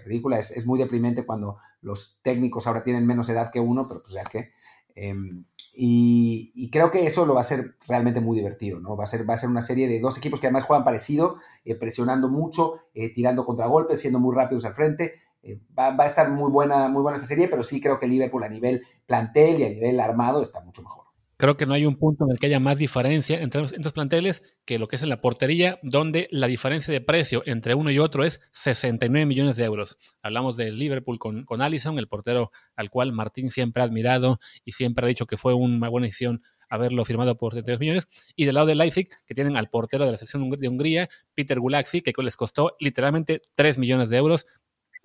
ridícula. 0.04 0.36
Es, 0.38 0.50
es, 0.50 0.66
muy 0.66 0.80
deprimente 0.80 1.24
cuando 1.24 1.58
los 1.80 2.18
técnicos 2.22 2.66
ahora 2.66 2.82
tienen 2.82 3.06
menos 3.06 3.28
edad 3.28 3.52
que 3.52 3.60
uno, 3.60 3.86
pero 3.86 4.02
pues 4.02 4.14
ya 4.14 4.24
que... 4.24 4.56
Em, 4.96 5.44
y, 5.74 6.70
creo 6.70 6.90
que 6.90 7.06
eso 7.06 7.26
lo 7.26 7.34
va 7.34 7.42
a 7.42 7.44
ser 7.44 7.76
realmente 7.86 8.20
muy 8.20 8.36
divertido, 8.36 8.80
¿no? 8.80 8.96
Va 8.96 9.04
a 9.04 9.06
ser, 9.06 9.28
va 9.28 9.34
a 9.34 9.36
ser 9.36 9.50
una 9.50 9.60
serie 9.60 9.86
de 9.88 10.00
dos 10.00 10.16
equipos 10.16 10.40
que 10.40 10.46
además 10.46 10.64
juegan 10.64 10.84
parecido, 10.84 11.36
eh, 11.64 11.74
presionando 11.74 12.28
mucho, 12.28 12.80
eh, 12.94 13.12
tirando 13.12 13.44
contragolpes, 13.44 14.00
siendo 14.00 14.18
muy 14.18 14.34
rápidos 14.34 14.64
al 14.64 14.74
frente. 14.74 15.20
Eh, 15.42 15.60
va, 15.78 15.90
va, 15.94 16.04
a 16.04 16.06
estar 16.06 16.30
muy 16.30 16.50
buena, 16.50 16.88
muy 16.88 17.02
buena 17.02 17.16
esta 17.16 17.28
serie, 17.28 17.48
pero 17.48 17.62
sí 17.62 17.80
creo 17.80 18.00
que 18.00 18.08
Liverpool 18.08 18.42
a 18.42 18.48
nivel 18.48 18.84
plantel 19.06 19.60
y 19.60 19.64
a 19.64 19.68
nivel 19.68 20.00
armado 20.00 20.42
está 20.42 20.60
mucho 20.60 20.82
mejor. 20.82 21.05
Creo 21.38 21.58
que 21.58 21.66
no 21.66 21.74
hay 21.74 21.84
un 21.84 21.96
punto 21.96 22.24
en 22.24 22.30
el 22.30 22.38
que 22.38 22.46
haya 22.46 22.60
más 22.60 22.78
diferencia 22.78 23.38
entre 23.40 23.62
estos 23.62 23.92
planteles 23.92 24.42
que 24.64 24.78
lo 24.78 24.88
que 24.88 24.96
es 24.96 25.02
en 25.02 25.10
la 25.10 25.20
portería, 25.20 25.78
donde 25.82 26.28
la 26.30 26.46
diferencia 26.46 26.92
de 26.92 27.02
precio 27.02 27.42
entre 27.44 27.74
uno 27.74 27.90
y 27.90 27.98
otro 27.98 28.24
es 28.24 28.40
69 28.52 29.26
millones 29.26 29.56
de 29.58 29.64
euros. 29.64 29.98
Hablamos 30.22 30.56
de 30.56 30.72
Liverpool 30.72 31.18
con, 31.18 31.44
con 31.44 31.60
Allison, 31.60 31.98
el 31.98 32.08
portero 32.08 32.52
al 32.74 32.88
cual 32.88 33.12
Martín 33.12 33.50
siempre 33.50 33.82
ha 33.82 33.86
admirado 33.86 34.40
y 34.64 34.72
siempre 34.72 35.04
ha 35.04 35.08
dicho 35.08 35.26
que 35.26 35.36
fue 35.36 35.52
una 35.52 35.90
buena 35.90 36.06
decisión 36.06 36.42
haberlo 36.68 37.04
firmado 37.04 37.36
por 37.36 37.52
72 37.52 37.80
millones. 37.80 38.08
Y 38.34 38.44
del 38.44 38.54
lado 38.54 38.66
de 38.66 38.74
Leipzig, 38.74 39.08
que 39.26 39.34
tienen 39.34 39.56
al 39.56 39.68
portero 39.68 40.04
de 40.04 40.12
la 40.12 40.18
sección 40.18 40.48
de 40.48 40.68
Hungría, 40.68 41.08
Peter 41.34 41.60
Gulaxi, 41.60 42.00
que 42.00 42.12
les 42.22 42.36
costó 42.36 42.76
literalmente 42.80 43.42
3 43.54 43.78
millones 43.78 44.10
de 44.10 44.16
euros, 44.16 44.46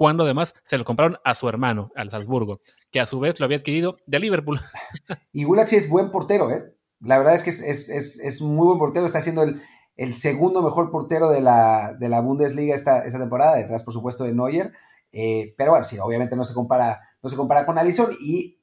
cuando 0.01 0.23
además 0.23 0.55
se 0.63 0.79
lo 0.79 0.83
compraron 0.83 1.19
a 1.23 1.35
su 1.35 1.47
hermano, 1.47 1.91
al 1.95 2.09
Salzburgo, 2.09 2.59
que 2.89 2.99
a 2.99 3.05
su 3.05 3.19
vez 3.19 3.39
lo 3.39 3.45
había 3.45 3.59
adquirido 3.59 3.97
de 4.07 4.17
Liverpool. 4.17 4.59
y 5.31 5.43
Gulaxi 5.43 5.75
es 5.75 5.91
buen 5.91 6.09
portero, 6.09 6.49
¿eh? 6.49 6.73
La 7.01 7.19
verdad 7.19 7.35
es 7.35 7.43
que 7.43 7.51
es, 7.51 8.41
muy 8.41 8.65
buen 8.65 8.79
portero, 8.79 9.05
está 9.05 9.21
siendo 9.21 9.43
el, 9.43 10.15
segundo 10.15 10.63
mejor 10.63 10.89
portero 10.89 11.29
de 11.29 11.41
la, 11.41 11.93
de 11.99 12.09
la 12.09 12.19
Bundesliga 12.19 12.73
esta, 12.73 13.05
esta, 13.05 13.19
temporada, 13.19 13.57
detrás 13.57 13.83
por 13.83 13.93
supuesto 13.93 14.23
de 14.23 14.33
Neuer. 14.33 14.73
Eh, 15.11 15.53
pero 15.55 15.69
bueno, 15.69 15.85
sí, 15.85 15.99
obviamente 15.99 16.35
no 16.35 16.45
se 16.45 16.55
compara, 16.55 16.99
no 17.21 17.29
se 17.29 17.35
compara 17.35 17.67
con 17.67 17.77
Allison 17.77 18.09
y 18.19 18.57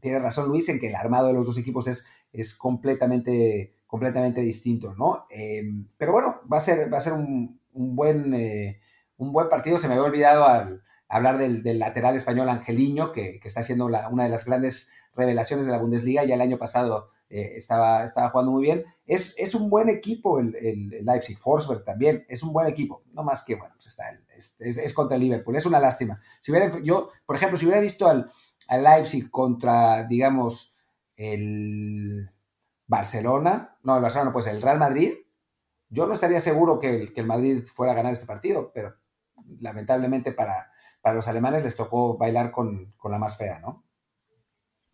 tiene 0.00 0.20
razón 0.20 0.46
Luis 0.46 0.68
en 0.68 0.78
que 0.78 0.86
el 0.86 0.94
armado 0.94 1.26
de 1.26 1.34
los 1.34 1.46
dos 1.46 1.58
equipos 1.58 1.88
es, 1.88 2.06
es 2.32 2.54
completamente, 2.54 3.74
completamente 3.88 4.40
distinto, 4.40 4.94
¿no? 4.94 5.26
Eh, 5.30 5.64
pero 5.96 6.12
bueno, 6.12 6.36
va 6.52 6.58
a 6.58 6.60
ser, 6.60 6.94
va 6.94 6.98
a 6.98 7.00
ser 7.00 7.14
un, 7.14 7.58
buen... 7.72 8.34
Eh, 8.34 8.78
un 9.18 9.32
buen 9.32 9.48
partido. 9.48 9.78
Se 9.78 9.88
me 9.88 9.94
había 9.94 10.06
olvidado 10.06 10.46
al 10.46 10.82
hablar 11.08 11.38
del, 11.38 11.78
lateral 11.78 12.16
español 12.16 12.48
Angeliño, 12.48 13.12
que, 13.12 13.40
está 13.44 13.62
siendo 13.62 13.86
una 13.86 14.24
de 14.24 14.28
las 14.30 14.44
grandes 14.46 14.90
revelaciones 15.14 15.66
de 15.66 15.72
la 15.72 15.78
Bundesliga. 15.78 16.24
Ya 16.24 16.36
el 16.36 16.40
año 16.40 16.56
pasado 16.56 17.10
eh, 17.28 17.54
estaba, 17.56 18.04
estaba 18.04 18.30
jugando 18.30 18.52
muy 18.52 18.62
bien. 18.62 18.84
Es, 19.06 19.34
es 19.38 19.54
un 19.54 19.68
buen 19.68 19.88
equipo 19.88 20.38
el, 20.38 20.52
Leipzig. 21.02 21.38
Forsberg 21.38 21.84
también 21.84 22.24
es 22.28 22.42
un 22.42 22.52
buen 22.52 22.66
equipo. 22.66 23.02
No 23.12 23.22
más 23.22 23.44
que, 23.44 23.56
bueno, 23.56 23.74
pues 23.74 23.88
está, 23.88 24.18
es, 24.58 24.94
contra 24.94 25.16
el 25.16 25.22
Liverpool. 25.22 25.56
Es 25.56 25.66
una 25.66 25.80
lástima. 25.80 26.20
Si 26.40 26.50
hubiera, 26.50 26.78
yo, 26.82 27.10
por 27.26 27.36
ejemplo, 27.36 27.58
si 27.58 27.66
hubiera 27.66 27.80
visto 27.80 28.08
al, 28.08 28.30
al 28.68 28.82
Leipzig 28.82 29.30
contra, 29.30 30.04
digamos, 30.04 30.74
el 31.16 32.30
Barcelona, 32.86 33.78
no, 33.82 33.96
el 33.96 34.02
Barcelona, 34.02 34.32
pues 34.32 34.46
el 34.46 34.62
Real 34.62 34.78
Madrid, 34.78 35.14
yo 35.90 36.06
no 36.06 36.12
estaría 36.12 36.38
seguro 36.38 36.78
que 36.78 37.12
que 37.12 37.20
el 37.20 37.26
Madrid 37.26 37.64
fuera 37.64 37.92
a 37.92 37.96
ganar 37.96 38.12
este 38.12 38.26
partido, 38.26 38.70
pero 38.74 38.94
lamentablemente 39.60 40.32
para, 40.32 40.72
para 41.00 41.16
los 41.16 41.28
alemanes 41.28 41.62
les 41.62 41.76
tocó 41.76 42.16
bailar 42.16 42.50
con, 42.50 42.94
la 43.04 43.18
más 43.18 43.38
fea, 43.38 43.60
¿no? 43.60 43.84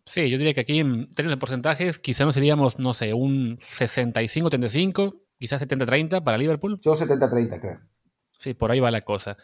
Sí, 0.05 0.29
yo 0.29 0.37
diría 0.37 0.53
que 0.53 0.61
aquí 0.61 0.79
en 0.79 1.13
términos 1.15 1.37
de 1.37 1.39
porcentajes 1.39 1.97
quizá 1.97 2.25
no 2.25 2.31
seríamos, 2.31 2.77
no 2.77 2.93
sé, 2.93 3.13
un 3.13 3.57
65-35, 3.57 5.19
quizás 5.39 5.61
70-30 5.61 6.23
para 6.23 6.37
Liverpool. 6.37 6.79
Yo 6.81 6.95
70-30 6.95 7.59
creo. 7.59 7.79
Sí, 8.37 8.53
por 8.53 8.71
ahí 8.71 8.79
va 8.79 8.91
la 8.91 9.01
cosa. 9.01 9.37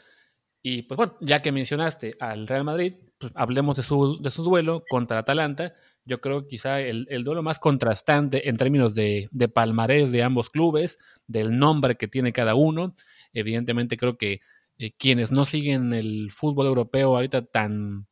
Y 0.62 0.84
pues 0.84 0.98
bueno, 0.98 1.18
ya 1.22 1.42
que 1.42 1.52
mencionaste 1.52 2.16
al 2.20 2.48
Real 2.48 2.64
Madrid, 2.64 2.94
pues 3.18 3.32
hablemos 3.36 3.78
de 3.78 3.84
su, 3.84 4.22
de 4.22 4.30
su 4.30 4.44
duelo 4.44 4.84
contra 4.88 5.20
Atalanta. 5.20 5.74
Yo 6.06 6.22
creo 6.22 6.48
quizá 6.48 6.80
el, 6.80 7.06
duelo 7.24 7.42
más 7.42 7.58
contrastante 7.58 8.48
en 8.48 8.58
términos 8.58 8.94
de, 8.94 9.30
de 9.32 9.48
palmarés 9.48 10.12
de 10.12 10.24
ambos 10.24 10.52
clubes, 10.52 11.00
del 11.26 11.58
nombre 11.58 11.98
que 11.98 12.08
tiene 12.08 12.34
cada 12.34 12.54
uno. 12.54 12.94
Evidentemente 13.34 13.98
creo 13.98 14.18
que 14.18 14.42
eh, 14.82 14.96
quienes 14.98 15.32
no 15.32 15.46
siguen 15.46 15.94
el 15.94 16.32
fútbol 16.32 16.66
europeo 16.66 17.16
ahorita 17.16 17.46
tan, 17.46 18.08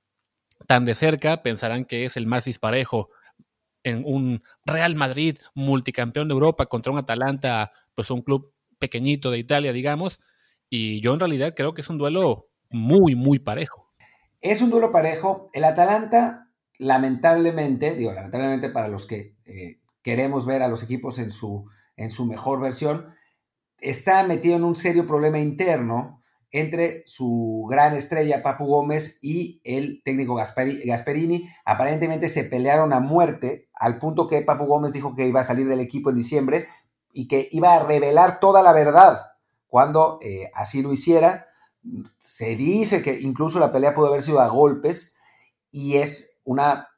tan 0.67 0.85
de 0.85 0.93
cerca 0.93 1.41
pensarán 1.41 1.83
que 1.83 2.05
es 2.05 2.15
el 2.15 2.27
más 2.27 2.45
disparejo 2.45 3.09
en 3.81 4.03
un 4.05 4.43
Real 4.65 4.93
Madrid 4.93 5.39
multicampeón 5.55 6.27
de 6.27 6.33
Europa 6.33 6.67
contra 6.67 6.91
un 6.91 6.99
Atalanta, 6.99 7.71
pues 7.95 8.11
un 8.11 8.21
club 8.21 8.53
pequeñito 8.77 9.31
de 9.31 9.39
Italia, 9.39 9.73
digamos. 9.73 10.21
Y 10.69 11.01
yo 11.01 11.13
en 11.13 11.19
realidad 11.19 11.55
creo 11.57 11.73
que 11.73 11.81
es 11.81 11.89
un 11.89 11.97
duelo 11.97 12.49
muy, 12.69 13.15
muy 13.15 13.39
parejo. 13.39 13.91
Es 14.39 14.61
un 14.61 14.69
duelo 14.69 14.91
parejo. 14.91 15.49
El 15.53 15.63
Atalanta, 15.63 16.51
lamentablemente, 16.77 17.95
digo, 17.95 18.13
lamentablemente 18.13 18.69
para 18.69 18.89
los 18.89 19.07
que 19.07 19.33
eh, 19.45 19.79
queremos 20.03 20.45
ver 20.45 20.61
a 20.61 20.67
los 20.67 20.83
equipos 20.83 21.17
en 21.17 21.31
su, 21.31 21.65
en 21.95 22.11
su 22.11 22.27
mejor 22.27 22.61
versión, 22.61 23.15
está 23.79 24.21
metido 24.23 24.55
en 24.55 24.63
un 24.63 24.75
serio 24.75 25.07
problema 25.07 25.39
interno 25.39 26.18
entre 26.51 27.03
su 27.05 27.67
gran 27.69 27.93
estrella 27.93 28.41
Papu 28.41 28.65
Gómez 28.65 29.19
y 29.21 29.61
el 29.63 30.01
técnico 30.03 30.35
Gasperini. 30.35 31.49
Aparentemente 31.65 32.29
se 32.29 32.43
pelearon 32.43 32.93
a 32.93 32.99
muerte 32.99 33.69
al 33.73 33.99
punto 33.99 34.27
que 34.27 34.41
Papu 34.41 34.65
Gómez 34.65 34.91
dijo 34.91 35.15
que 35.15 35.27
iba 35.27 35.41
a 35.41 35.45
salir 35.45 35.67
del 35.67 35.79
equipo 35.79 36.09
en 36.09 36.15
diciembre 36.15 36.67
y 37.13 37.27
que 37.27 37.49
iba 37.51 37.75
a 37.75 37.83
revelar 37.83 38.39
toda 38.39 38.63
la 38.63 38.73
verdad 38.73 39.27
cuando 39.67 40.19
eh, 40.21 40.49
así 40.53 40.81
lo 40.81 40.91
hiciera. 40.91 41.47
Se 42.19 42.55
dice 42.55 43.01
que 43.01 43.19
incluso 43.21 43.59
la 43.59 43.71
pelea 43.71 43.93
pudo 43.93 44.07
haber 44.07 44.21
sido 44.21 44.39
a 44.39 44.47
golpes 44.47 45.15
y 45.71 45.97
es 45.97 46.39
una, 46.43 46.89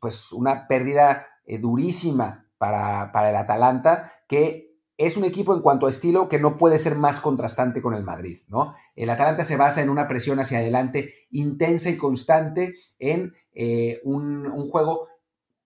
pues 0.00 0.32
una 0.32 0.66
pérdida 0.66 1.26
eh, 1.46 1.58
durísima 1.58 2.48
para, 2.58 3.12
para 3.12 3.30
el 3.30 3.36
Atalanta 3.36 4.12
que 4.26 4.65
es 4.98 5.16
un 5.16 5.24
equipo 5.24 5.54
en 5.54 5.60
cuanto 5.60 5.86
a 5.86 5.90
estilo 5.90 6.28
que 6.28 6.38
no 6.38 6.56
puede 6.56 6.78
ser 6.78 6.96
más 6.96 7.20
contrastante 7.20 7.82
con 7.82 7.94
el 7.94 8.02
Madrid, 8.02 8.38
¿no? 8.48 8.74
El 8.94 9.10
Atalanta 9.10 9.44
se 9.44 9.56
basa 9.56 9.82
en 9.82 9.90
una 9.90 10.08
presión 10.08 10.40
hacia 10.40 10.58
adelante 10.58 11.12
intensa 11.30 11.90
y 11.90 11.98
constante 11.98 12.74
en 12.98 13.34
eh, 13.52 14.00
un, 14.04 14.70
juego 14.70 15.08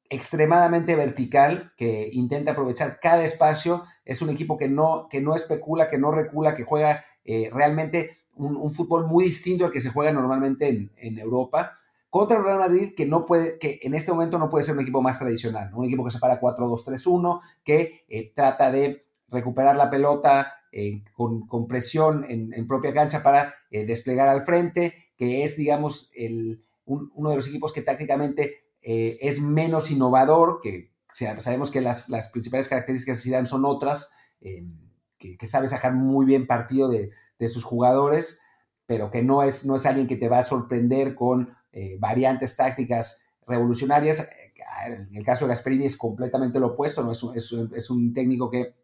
extremadamente 0.08 0.96
vertical 0.96 1.72
que 1.76 2.10
intenta 2.12 2.52
aprovechar 2.52 2.98
cada 3.00 3.24
espacio. 3.24 3.84
Es 4.04 4.20
un 4.20 4.30
equipo 4.30 4.58
que 4.58 4.68
no, 4.68 5.06
que 5.08 5.20
no 5.20 5.36
especula, 5.36 5.88
que 5.88 5.98
no 5.98 6.10
recula, 6.10 6.54
que 6.56 6.64
juega 6.64 7.04
eh, 7.24 7.50
realmente 7.52 8.18
un, 8.34 8.72
fútbol 8.72 9.06
muy 9.06 9.24
distinto 9.24 9.64
al 9.64 9.70
que 9.70 9.80
se 9.80 9.90
juega 9.90 10.12
normalmente 10.12 10.90
en, 10.96 11.18
Europa 11.18 11.72
contra 12.08 12.38
el 12.38 12.44
Real 12.44 12.58
Madrid, 12.58 12.94
que 12.96 13.06
no 13.06 13.24
puede, 13.24 13.58
que 13.60 13.78
en 13.82 13.94
este 13.94 14.10
momento 14.10 14.38
no 14.38 14.50
puede 14.50 14.64
ser 14.64 14.74
un 14.74 14.80
equipo 14.80 15.00
más 15.00 15.20
tradicional, 15.20 15.70
un 15.74 15.84
equipo 15.84 16.04
que 16.04 16.10
se 16.10 16.18
para 16.18 16.40
4-2-3-1, 16.40 17.40
que 17.62 18.04
eh, 18.08 18.32
trata 18.34 18.72
de 18.72 19.04
recuperar 19.30 19.76
la 19.76 19.90
pelota 19.90 20.54
eh, 20.72 21.02
con, 21.12 21.66
presión 21.68 22.24
en, 22.28 22.66
propia 22.66 22.92
cancha 22.92 23.22
para 23.22 23.54
eh, 23.70 23.86
desplegar 23.86 24.28
al 24.28 24.44
frente, 24.44 24.94
que 25.16 25.44
es, 25.44 25.56
digamos, 25.56 26.10
el, 26.14 26.62
uno 26.84 27.30
de 27.30 27.36
los 27.36 27.48
equipos 27.48 27.72
que 27.72 27.82
tácticamente 27.82 28.64
es 28.82 29.42
menos 29.42 29.90
innovador, 29.90 30.58
que 30.62 30.90
sabemos 31.10 31.70
que 31.70 31.82
las, 31.82 32.08
principales 32.32 32.66
características 32.66 33.18
de 33.18 33.22
Zidane 33.22 33.46
son 33.46 33.66
otras, 33.66 34.12
que, 34.40 35.46
sabe 35.46 35.68
sacar 35.68 35.92
muy 35.92 36.24
bien 36.24 36.46
partido 36.46 36.88
de, 36.88 37.10
de 37.38 37.48
sus 37.48 37.64
jugadores, 37.64 38.40
pero 38.86 39.10
que 39.10 39.22
no 39.22 39.42
es, 39.42 39.64
no 39.66 39.76
es 39.76 39.86
alguien 39.86 40.08
que 40.08 40.16
te 40.16 40.28
va 40.28 40.38
a 40.38 40.42
sorprender 40.42 41.14
con 41.14 41.54
eh, 41.72 41.96
variantes 42.00 42.56
tácticas 42.56 43.24
revolucionarias. 43.46 44.28
En 44.84 45.16
el 45.16 45.24
caso 45.24 45.44
de 45.44 45.50
Gasperini 45.50 45.86
es 45.86 45.96
completamente 45.96 46.58
lo 46.58 46.68
opuesto, 46.68 47.08
es, 47.10 47.22
un, 47.22 47.72
es, 47.72 47.90
un, 47.90 48.12
técnico 48.12 48.50
que 48.50 48.74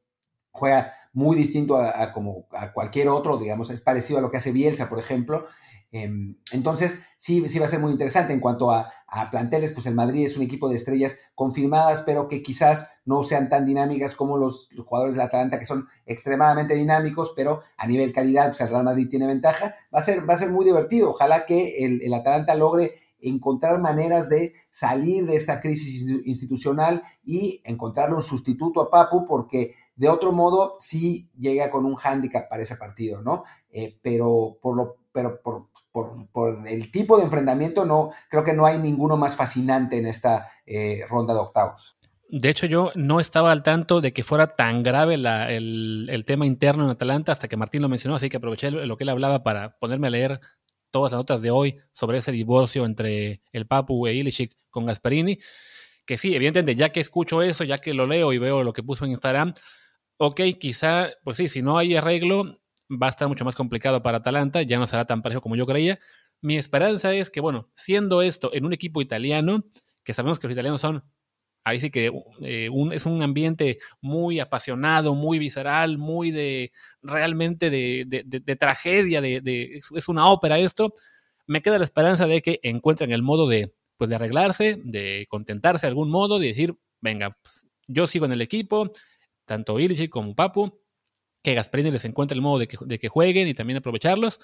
juega 0.56 0.92
muy 1.12 1.36
distinto 1.36 1.76
a, 1.76 2.12
como 2.12 2.46
a 2.52 2.72
cualquier 2.72 3.08
otro, 3.08 3.38
digamos, 3.38 3.70
es 3.70 3.80
parecido 3.80 4.18
a 4.18 4.22
lo 4.22 4.30
que 4.30 4.36
hace 4.36 4.52
Bielsa, 4.52 4.88
por 4.88 4.98
ejemplo, 4.98 5.46
Em, 5.92 6.36
entonces, 6.52 7.04
sí, 7.16 7.48
sí 7.48 7.58
va 7.58 7.66
a 7.66 7.68
ser 7.68 7.80
muy 7.80 7.92
interesante 7.92 8.32
en 8.32 8.40
cuanto 8.40 8.70
a, 8.70 8.92
planteles, 9.30 9.72
pues 9.72 9.86
el 9.86 9.94
Madrid 9.94 10.26
es 10.26 10.36
un 10.36 10.42
equipo 10.42 10.68
de 10.68 10.76
estrellas 10.76 11.18
confirmadas, 11.34 12.02
pero 12.04 12.28
que 12.28 12.42
quizás 12.42 12.90
no 13.06 13.22
sean 13.22 13.48
tan 13.48 13.64
dinámicas 13.64 14.14
como 14.14 14.36
los, 14.36 14.68
jugadores 14.84 15.14
de 15.14 15.22
Atalanta, 15.22 15.58
que 15.58 15.64
son 15.64 15.88
extremadamente 16.04 16.74
dinámicos, 16.74 17.32
pero 17.34 17.62
a 17.78 17.86
nivel 17.86 18.12
calidad, 18.12 18.48
pues 18.48 18.60
el 18.60 18.68
Real 18.68 18.84
Madrid 18.84 19.08
tiene 19.08 19.26
ventaja. 19.26 19.74
Va 19.94 20.00
a 20.00 20.02
ser, 20.02 20.28
va 20.28 20.34
a 20.34 20.36
ser 20.36 20.50
muy 20.50 20.66
divertido. 20.66 21.10
Ojalá 21.10 21.46
que 21.46 21.86
el, 21.86 22.02
el 22.02 22.12
Atalanta 22.12 22.54
logre 22.56 22.96
encontrar 23.18 23.80
maneras 23.80 24.28
de 24.28 24.52
salir 24.70 25.24
de 25.24 25.36
esta 25.36 25.60
crisis 25.62 26.06
institucional 26.26 27.02
y 27.24 27.62
encontrarle 27.64 28.16
un 28.16 28.22
sustituto 28.22 28.82
a 28.82 28.90
Papu, 28.90 29.24
porque 29.24 29.76
de 29.96 30.08
otro 30.08 30.30
modo 30.30 30.76
sí 30.78 31.30
llega 31.38 31.70
con 31.70 31.84
un 31.84 31.96
hándicap 31.96 32.48
para 32.48 32.62
ese 32.62 32.76
partido, 32.76 33.22
¿no? 33.22 33.44
Eh, 33.70 33.98
pero 34.02 34.58
por 34.60 34.76
lo 34.76 34.96
pero 35.12 35.40
por, 35.40 35.68
por, 36.30 36.68
el 36.68 36.90
tipo 36.92 37.16
de 37.16 37.24
enfrentamiento 37.24 37.86
no 37.86 38.10
creo 38.28 38.44
que 38.44 38.52
no 38.52 38.66
hay 38.66 38.78
ninguno 38.78 39.16
más 39.16 39.34
fascinante 39.34 39.96
en 39.96 40.06
esta 40.06 40.50
eh, 40.66 41.06
ronda 41.08 41.32
de 41.32 41.40
octavos. 41.40 41.96
De 42.28 42.50
hecho, 42.50 42.66
yo 42.66 42.92
no 42.96 43.18
estaba 43.18 43.50
al 43.50 43.62
tanto 43.62 44.02
de 44.02 44.12
que 44.12 44.22
fuera 44.22 44.48
tan 44.48 44.82
grave 44.82 45.14
el, 45.14 46.24
tema 46.26 46.44
interno 46.44 46.84
en 46.84 46.90
Atalanta 46.90 47.32
hasta 47.32 47.48
que 47.48 47.56
Martín 47.56 47.80
lo 47.80 47.88
mencionó, 47.88 48.16
así 48.16 48.28
que 48.28 48.36
aproveché 48.36 48.70
lo 48.70 48.96
que 48.96 49.04
él 49.04 49.08
hablaba 49.08 49.42
para 49.42 49.78
ponerme 49.78 50.08
a 50.08 50.10
leer 50.10 50.40
todas 50.90 51.12
las 51.12 51.20
notas 51.20 51.40
de 51.40 51.50
hoy 51.50 51.78
sobre 51.92 52.18
ese 52.18 52.32
divorcio 52.32 52.84
entre 52.84 53.42
el 53.52 53.66
Papu 53.66 54.06
e 54.06 54.14
Ilicic 54.14 54.56
con 54.70 54.86
Gasparini. 54.86 55.38
Que 56.04 56.18
sí, 56.18 56.34
evidentemente, 56.34 56.74
ya 56.74 56.90
que 56.90 57.00
escucho 57.00 57.42
eso, 57.42 57.64
ya 57.64 57.78
que 57.78 57.94
lo 57.94 58.06
leo 58.06 58.32
y 58.32 58.38
veo 58.38 58.62
lo 58.62 58.72
que 58.72 58.82
puso 58.82 59.04
en 59.04 59.12
Instagram, 59.12 59.54
ok, 60.18 60.40
quizá, 60.58 61.10
pues 61.24 61.38
sí, 61.38 61.48
si 61.48 61.62
no 61.62 61.78
hay 61.78 61.96
arreglo, 61.96 62.54
va 62.90 63.06
a 63.06 63.10
estar 63.10 63.28
mucho 63.28 63.44
más 63.44 63.54
complicado 63.54 64.02
para 64.02 64.18
Atalanta, 64.18 64.62
ya 64.62 64.78
no 64.78 64.86
será 64.86 65.04
tan 65.04 65.22
parejo 65.22 65.40
como 65.40 65.56
yo 65.56 65.66
creía. 65.66 65.98
Mi 66.40 66.56
esperanza 66.56 67.14
es 67.14 67.30
que, 67.30 67.40
bueno, 67.40 67.70
siendo 67.74 68.22
esto 68.22 68.50
en 68.52 68.64
un 68.64 68.72
equipo 68.72 69.00
italiano, 69.02 69.64
que 70.04 70.14
sabemos 70.14 70.38
que 70.38 70.46
los 70.46 70.54
italianos 70.54 70.80
son, 70.80 71.04
ahí 71.64 71.80
sí 71.80 71.90
que 71.90 72.12
eh, 72.42 72.70
es 72.92 73.06
un 73.06 73.22
ambiente 73.22 73.78
muy 74.00 74.38
apasionado, 74.38 75.14
muy 75.14 75.38
visceral, 75.38 75.98
muy 75.98 76.30
de, 76.30 76.72
realmente 77.02 77.70
de, 77.70 78.56
tragedia, 78.58 79.20
de, 79.20 79.80
es 79.94 80.08
una 80.08 80.28
ópera 80.28 80.58
esto, 80.58 80.92
me 81.46 81.62
queda 81.62 81.78
la 81.78 81.84
esperanza 81.84 82.26
de 82.26 82.42
que 82.42 82.60
encuentren 82.62 83.12
el 83.12 83.22
modo 83.22 83.48
de, 83.48 83.74
pues, 83.96 84.08
de 84.10 84.16
arreglarse, 84.16 84.80
de 84.84 85.26
contentarse 85.28 85.86
de 85.86 85.88
algún 85.88 86.10
modo, 86.10 86.38
de 86.38 86.48
decir, 86.48 86.76
venga, 87.00 87.36
yo 87.88 88.06
sigo 88.06 88.26
en 88.26 88.32
el 88.32 88.42
equipo, 88.42 88.92
tanto 89.46 89.80
Illich 89.80 90.08
como 90.10 90.34
Papu, 90.34 90.80
que 91.42 91.54
Gasperini 91.54 91.90
les 91.90 92.04
encuentre 92.04 92.34
el 92.34 92.42
modo 92.42 92.58
de 92.58 92.98
que, 92.98 93.08
jueguen 93.08 93.48
y 93.48 93.54
también 93.54 93.78
aprovecharlos. 93.78 94.40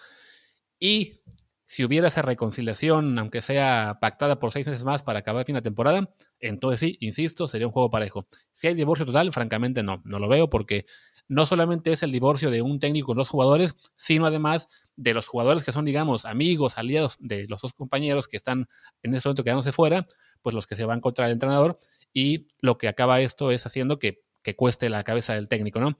Y 0.78 1.20
si 1.66 1.84
hubiera 1.84 2.08
esa 2.08 2.22
reconciliación, 2.22 3.18
aunque 3.18 3.42
sea 3.42 3.98
pactada 4.00 4.38
por 4.38 4.52
seis 4.52 4.66
meses 4.66 4.84
más 4.84 5.02
para 5.02 5.20
acabar 5.20 5.44
fin 5.44 5.54
de 5.54 5.62
temporada, 5.62 6.14
entonces 6.38 6.80
sí, 6.80 6.98
insisto, 7.00 7.48
sería 7.48 7.66
un 7.66 7.72
juego 7.72 7.90
parejo. 7.90 8.26
Si 8.52 8.68
hay 8.68 8.74
divorcio 8.74 9.06
total, 9.06 9.32
francamente 9.32 9.82
no, 9.82 10.00
no 10.04 10.18
lo 10.18 10.28
veo 10.28 10.48
porque 10.48 10.86
no 11.28 11.46
solamente 11.46 11.92
es 11.92 12.02
el 12.02 12.12
divorcio 12.12 12.50
de 12.50 12.62
un 12.62 12.78
técnico 12.78 13.06
con 13.06 13.16
dos 13.16 13.28
jugadores, 13.28 13.74
sino 13.96 14.26
además 14.26 14.68
de 14.96 15.14
los 15.14 15.26
jugadores 15.26 15.64
que 15.64 15.72
son, 15.72 15.84
digamos, 15.84 16.24
amigos, 16.24 16.78
aliados 16.78 17.16
de 17.18 17.46
los 17.48 17.62
dos 17.62 17.72
compañeros 17.72 18.28
que 18.28 18.36
están 18.36 18.68
en 19.02 19.14
ese 19.14 19.28
momento 19.28 19.42
quedándose 19.42 19.72
fuera, 19.72 20.06
pues 20.42 20.54
los 20.54 20.66
que 20.66 20.76
se 20.76 20.84
van 20.84 21.00
contra 21.00 21.26
el 21.26 21.32
entrenador 21.32 21.78
y 22.12 22.48
lo 22.60 22.76
que 22.76 22.88
acaba 22.88 23.20
esto 23.20 23.50
es 23.50 23.64
haciendo 23.66 23.98
que, 23.98 24.22
que 24.42 24.56
cueste 24.56 24.88
la 24.90 25.04
cabeza 25.04 25.34
del 25.34 25.48
técnico, 25.48 25.80
¿no? 25.80 25.96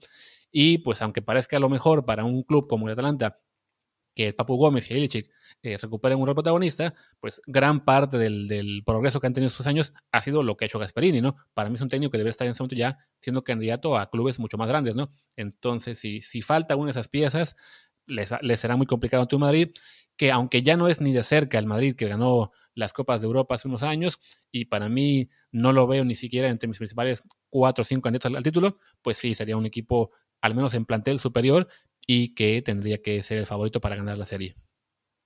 Y 0.51 0.79
pues 0.79 1.01
aunque 1.01 1.21
parezca 1.21 1.59
lo 1.59 1.69
mejor 1.69 2.05
para 2.05 2.25
un 2.25 2.43
club 2.43 2.67
como 2.67 2.87
el 2.87 2.93
Atalanta 2.93 3.39
que 4.15 4.27
el 4.27 4.35
Papu 4.35 4.55
Gómez 4.55 4.89
y 4.89 4.93
Ilicic 4.93 5.29
eh, 5.63 5.77
recuperen 5.77 6.19
un 6.19 6.27
rol 6.27 6.35
protagonista, 6.35 6.93
pues 7.19 7.41
gran 7.47 7.83
parte 7.83 8.17
del, 8.17 8.83
progreso 8.85 9.19
que 9.19 9.27
han 9.27 9.33
tenido 9.33 9.47
estos 9.47 9.67
años 9.67 9.93
ha 10.11 10.21
sido 10.21 10.43
lo 10.43 10.55
que 10.55 10.65
ha 10.65 10.67
hecho 10.67 10.79
Gasperini, 10.79 11.21
¿no? 11.21 11.35
Para 11.53 11.69
mí 11.69 11.75
es 11.75 11.81
un 11.81 11.89
técnico 11.89 12.11
que 12.11 12.17
debe 12.17 12.29
estar 12.29 12.45
en 12.45 12.51
ese 12.51 12.61
momento 12.61 12.75
ya 12.75 12.97
siendo 13.21 13.43
candidato 13.43 13.97
a 13.97 14.09
clubes 14.09 14.39
mucho 14.39 14.57
más 14.57 14.67
grandes, 14.67 14.95
¿no? 14.95 15.11
Entonces, 15.35 15.99
si, 15.99 16.21
si 16.21 16.41
falta 16.41 16.75
una 16.75 16.87
de 16.87 16.91
esas 16.91 17.07
piezas, 17.07 17.55
les, 18.05 18.31
será 18.59 18.75
muy 18.75 18.85
complicado 18.85 19.23
ante 19.23 19.35
un 19.35 19.41
Madrid 19.41 19.69
que 20.15 20.31
aunque 20.31 20.61
ya 20.61 20.77
no 20.77 20.87
es 20.87 21.01
ni 21.01 21.11
de 21.11 21.23
cerca 21.23 21.57
el 21.57 21.65
Madrid 21.65 21.95
que 21.95 22.07
ganó 22.07 22.51
las 22.75 22.93
Copas 22.93 23.21
de 23.21 23.27
Europa 23.27 23.55
hace 23.55 23.67
unos 23.67 23.83
años, 23.83 24.19
y 24.51 24.65
para 24.65 24.89
mí 24.89 25.29
no 25.51 25.73
lo 25.73 25.87
veo 25.87 26.03
ni 26.05 26.15
siquiera 26.15 26.49
entre 26.49 26.67
mis 26.67 26.77
principales 26.77 27.23
cuatro 27.49 27.81
o 27.81 27.85
cinco 27.85 28.03
candidatos 28.03 28.35
al 28.35 28.43
título, 28.43 28.77
pues 29.01 29.17
sí, 29.17 29.33
sería 29.33 29.57
un 29.57 29.65
equipo 29.65 30.11
al 30.41 30.55
menos 30.55 30.73
en 30.73 30.85
plantel 30.85 31.19
superior, 31.19 31.67
y 32.07 32.33
que 32.35 32.61
tendría 32.61 33.01
que 33.01 33.21
ser 33.23 33.37
el 33.37 33.47
favorito 33.47 33.81
para 33.81 33.95
ganar 33.95 34.17
la 34.17 34.25
serie. 34.25 34.55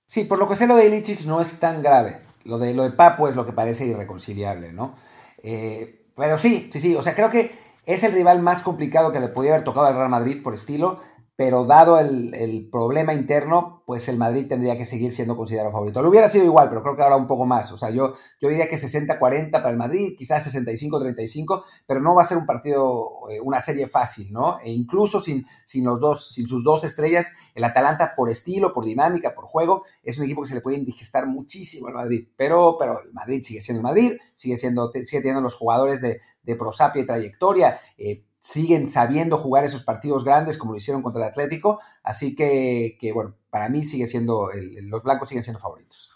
Sí, 0.06 0.24
por 0.24 0.38
lo 0.38 0.48
que 0.48 0.56
sé 0.56 0.66
lo 0.66 0.76
de 0.76 0.86
Ilicic 0.86 1.26
no 1.26 1.40
es 1.40 1.58
tan 1.60 1.82
grave. 1.82 2.20
Lo 2.44 2.58
de, 2.58 2.72
lo 2.72 2.84
de 2.84 2.92
Papo 2.92 3.28
es 3.28 3.36
lo 3.36 3.44
que 3.44 3.52
parece 3.52 3.86
irreconciliable, 3.86 4.72
¿no? 4.72 4.96
Eh, 5.42 6.06
pero 6.16 6.38
sí, 6.38 6.70
sí, 6.72 6.80
sí. 6.80 6.94
O 6.94 7.02
sea, 7.02 7.14
creo 7.14 7.30
que 7.30 7.52
es 7.84 8.02
el 8.04 8.12
rival 8.12 8.40
más 8.42 8.62
complicado 8.62 9.12
que 9.12 9.20
le 9.20 9.28
podía 9.28 9.52
haber 9.52 9.64
tocado 9.64 9.86
al 9.86 9.94
Real 9.94 10.08
Madrid 10.08 10.42
por 10.42 10.54
estilo 10.54 11.02
pero 11.38 11.64
dado 11.66 12.00
el, 12.00 12.68
problema 12.72 13.14
interno, 13.14 13.84
pues 13.86 14.08
el 14.08 14.18
Madrid 14.18 14.48
tendría 14.48 14.76
que 14.76 14.84
seguir 14.84 15.12
siendo 15.12 15.36
considerado 15.36 15.70
favorito. 15.70 16.02
Lo 16.02 16.08
hubiera 16.08 16.28
sido 16.28 16.44
igual, 16.44 16.68
pero 16.68 16.82
creo 16.82 16.96
que 16.96 17.02
ahora 17.02 17.14
un 17.14 17.28
poco 17.28 17.46
más. 17.46 17.70
O 17.70 17.76
sea, 17.76 17.90
yo, 17.90 18.14
yo 18.40 18.48
diría 18.48 18.68
que 18.68 18.74
60-40 18.74 19.52
para 19.52 19.70
el 19.70 19.76
Madrid, 19.76 20.16
quizás 20.18 20.52
65-35, 20.52 21.62
pero 21.86 22.00
no 22.00 22.16
va 22.16 22.22
a 22.22 22.26
ser 22.26 22.38
un 22.38 22.44
partido, 22.44 23.28
eh, 23.30 23.38
una 23.40 23.60
serie 23.60 23.86
fácil, 23.86 24.32
¿no? 24.32 24.58
E 24.64 24.72
incluso 24.72 25.20
sin, 25.20 25.46
sin, 25.64 25.84
los 25.84 26.00
dos, 26.00 26.32
sin 26.32 26.48
sus 26.48 26.64
dos 26.64 26.82
estrellas, 26.82 27.32
el 27.54 27.62
Atalanta 27.62 28.14
por 28.16 28.30
estilo, 28.30 28.74
por 28.74 28.84
dinámica, 28.84 29.32
por 29.32 29.44
juego, 29.44 29.84
es 30.02 30.18
un 30.18 30.24
equipo 30.24 30.42
que 30.42 30.48
se 30.48 30.54
le 30.56 30.60
puede 30.60 30.78
indigestar 30.78 31.28
muchísimo 31.28 31.86
al 31.86 31.94
Madrid. 31.94 32.26
Pero, 32.36 32.74
pero 32.80 33.00
el 33.04 33.12
Madrid 33.12 33.44
sigue 33.44 33.60
siendo 33.60 33.78
el 33.78 33.84
Madrid, 33.84 34.18
sigue, 34.34 34.56
siendo, 34.56 34.90
sigue 34.92 35.20
teniendo 35.20 35.42
los 35.42 35.54
jugadores 35.54 36.00
de, 36.00 36.20
de 36.42 36.56
prosapia 36.56 37.02
y 37.02 37.06
trayectoria. 37.06 37.80
Eh, 37.96 38.24
siguen 38.40 38.88
sabiendo 38.88 39.36
jugar 39.38 39.64
esos 39.64 39.82
partidos 39.82 40.24
grandes 40.24 40.58
como 40.58 40.72
lo 40.72 40.78
hicieron 40.78 41.02
contra 41.02 41.22
el 41.22 41.30
Atlético. 41.30 41.80
Así 42.02 42.34
que, 42.34 42.96
bueno, 43.14 43.34
para 43.50 43.68
mí 43.68 43.84
sigue 43.84 44.06
siendo, 44.06 44.50
los 44.82 45.02
blancos 45.02 45.28
siguen 45.28 45.44
siendo 45.44 45.60
favoritos. 45.60 46.14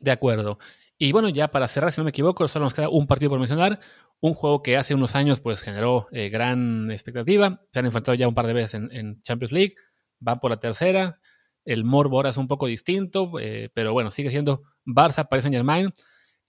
De 0.00 0.10
acuerdo. 0.10 0.58
Y 0.98 1.12
bueno, 1.12 1.28
ya 1.28 1.48
para 1.48 1.68
cerrar, 1.68 1.92
si 1.92 2.00
no 2.00 2.04
me 2.04 2.10
equivoco, 2.10 2.46
solo 2.46 2.66
nos 2.66 2.74
queda 2.74 2.88
un 2.88 3.06
partido 3.06 3.30
por 3.30 3.38
mencionar. 3.38 3.80
Un 4.20 4.34
juego 4.34 4.62
que 4.62 4.76
hace 4.76 4.94
unos 4.94 5.16
años 5.16 5.40
pues 5.40 5.62
generó 5.62 6.06
eh, 6.12 6.28
gran 6.28 6.90
expectativa. 6.90 7.62
Se 7.72 7.78
han 7.78 7.86
enfrentado 7.86 8.14
ya 8.14 8.28
un 8.28 8.34
par 8.34 8.46
de 8.46 8.52
veces 8.52 8.74
en, 8.74 9.22
Champions 9.22 9.52
League. 9.52 9.74
Van 10.20 10.38
por 10.38 10.50
la 10.50 10.60
tercera. 10.60 11.20
El 11.64 11.84
morbo 11.84 12.16
ahora 12.16 12.30
es 12.30 12.36
un 12.36 12.46
poco 12.46 12.66
distinto, 12.66 13.32
eh, 13.40 13.70
pero 13.74 13.92
bueno, 13.92 14.10
sigue 14.10 14.30
siendo 14.30 14.62
Barça, 14.84 15.28
Paris 15.28 15.44
Saint 15.44 15.54
Germain. 15.54 15.92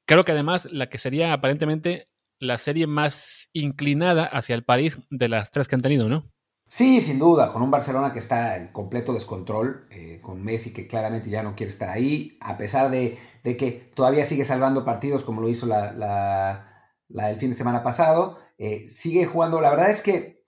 Creo 0.05 0.23
que 0.23 0.33
además 0.33 0.67
la 0.71 0.87
que 0.87 0.99
sería 0.99 1.33
aparentemente 1.33 2.09
la 2.45 2.57
serie 2.57 2.87
más 2.87 3.49
inclinada 3.53 4.25
hacia 4.25 4.55
el 4.55 4.63
París 4.63 5.01
de 5.09 5.29
las 5.29 5.51
tres 5.51 5.67
que 5.67 5.75
han 5.75 5.81
tenido, 5.81 6.07
¿no? 6.07 6.31
Sí, 6.67 6.99
sin 6.99 7.19
duda, 7.19 7.53
con 7.53 7.61
un 7.61 7.69
Barcelona 7.71 8.11
que 8.11 8.19
está 8.19 8.57
en 8.57 8.69
completo 8.69 9.13
descontrol, 9.13 9.87
eh, 9.91 10.19
con 10.21 10.43
Messi 10.43 10.73
que 10.73 10.87
claramente 10.87 11.29
ya 11.29 11.43
no 11.43 11.55
quiere 11.55 11.71
estar 11.71 11.89
ahí, 11.89 12.37
a 12.41 12.57
pesar 12.57 12.89
de, 12.89 13.19
que 13.43 13.91
todavía 13.95 14.25
sigue 14.25 14.45
salvando 14.45 14.83
partidos 14.83 15.23
como 15.23 15.41
lo 15.41 15.49
hizo 15.49 15.67
la, 15.67 16.91
el 17.07 17.37
fin 17.37 17.51
de 17.51 17.55
semana 17.55 17.83
pasado, 17.83 18.39
eh, 18.57 18.87
sigue 18.87 19.25
jugando, 19.25 19.61
la 19.61 19.69
verdad 19.69 19.91
es 19.91 20.01
que 20.01 20.43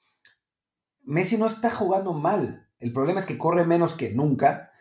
Messi 1.03 1.37
no 1.37 1.47
está 1.47 1.69
jugando 1.69 2.13
mal. 2.13 2.67
El 2.79 2.93
problema 2.93 3.19
es 3.19 3.25
que 3.25 3.37
corre 3.37 3.65
menos 3.65 3.93
que 3.93 4.13
nunca 4.13 4.71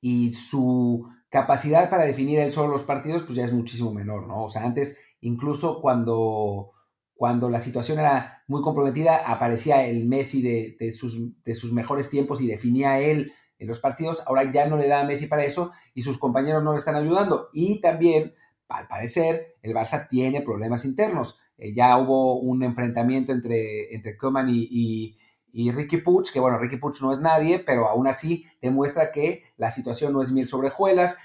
y 0.00 0.32
su 0.32 1.08
capacidad 1.30 1.88
para 1.88 2.04
definir 2.04 2.40
él 2.40 2.52
solo 2.52 2.72
los 2.72 2.82
partidos 2.82 3.22
pues 3.22 3.36
ya 3.36 3.44
es 3.44 3.52
muchísimo 3.52 3.94
menor, 3.94 4.26
¿no? 4.26 4.44
O 4.44 4.48
sea, 4.48 4.64
antes 4.64 4.98
incluso 5.20 5.80
cuando, 5.80 6.72
cuando 7.14 7.48
la 7.48 7.60
situación 7.60 7.98
era 7.98 8.42
muy 8.48 8.62
comprometida 8.62 9.30
aparecía 9.30 9.86
el 9.86 10.08
Messi 10.08 10.42
de, 10.42 10.90
sus, 10.92 11.42
de 11.44 11.54
sus 11.54 11.72
mejores 11.72 12.10
tiempos 12.10 12.40
y 12.40 12.46
definía 12.46 13.00
él 13.00 13.32
en 13.58 13.68
los 13.68 13.78
partidos, 13.78 14.22
ahora 14.26 14.50
ya 14.50 14.66
no 14.66 14.76
le 14.76 14.88
da 14.88 15.00
a 15.00 15.04
Messi 15.04 15.26
para 15.26 15.44
eso 15.44 15.72
y 15.94 16.02
sus 16.02 16.18
compañeros 16.18 16.64
no 16.64 16.72
le 16.72 16.78
están 16.78 16.96
ayudando. 16.96 17.50
Y 17.52 17.80
también, 17.80 18.32
al 18.68 18.88
parecer, 18.88 19.56
el 19.62 19.74
Barça 19.74 20.08
tiene 20.08 20.40
problemas 20.40 20.86
internos. 20.86 21.38
Eh, 21.58 21.74
ya 21.74 21.98
hubo 21.98 22.40
un 22.40 22.62
enfrentamiento 22.62 23.32
entre, 23.32 23.94
entre 23.94 24.16
y, 24.48 25.18
Ricky 25.52 25.98
Puig, 25.98 26.32
que 26.32 26.40
bueno, 26.40 26.58
Ricky 26.58 26.76
Puig 26.76 26.94
no 27.00 27.12
es 27.12 27.20
nadie, 27.20 27.58
pero 27.58 27.88
aún 27.88 28.06
así 28.06 28.46
demuestra 28.60 29.10
que 29.12 29.44
la 29.56 29.70
situación 29.70 30.12
no 30.12 30.22
es 30.22 30.30
mil 30.30 30.48
sobre 30.48 30.70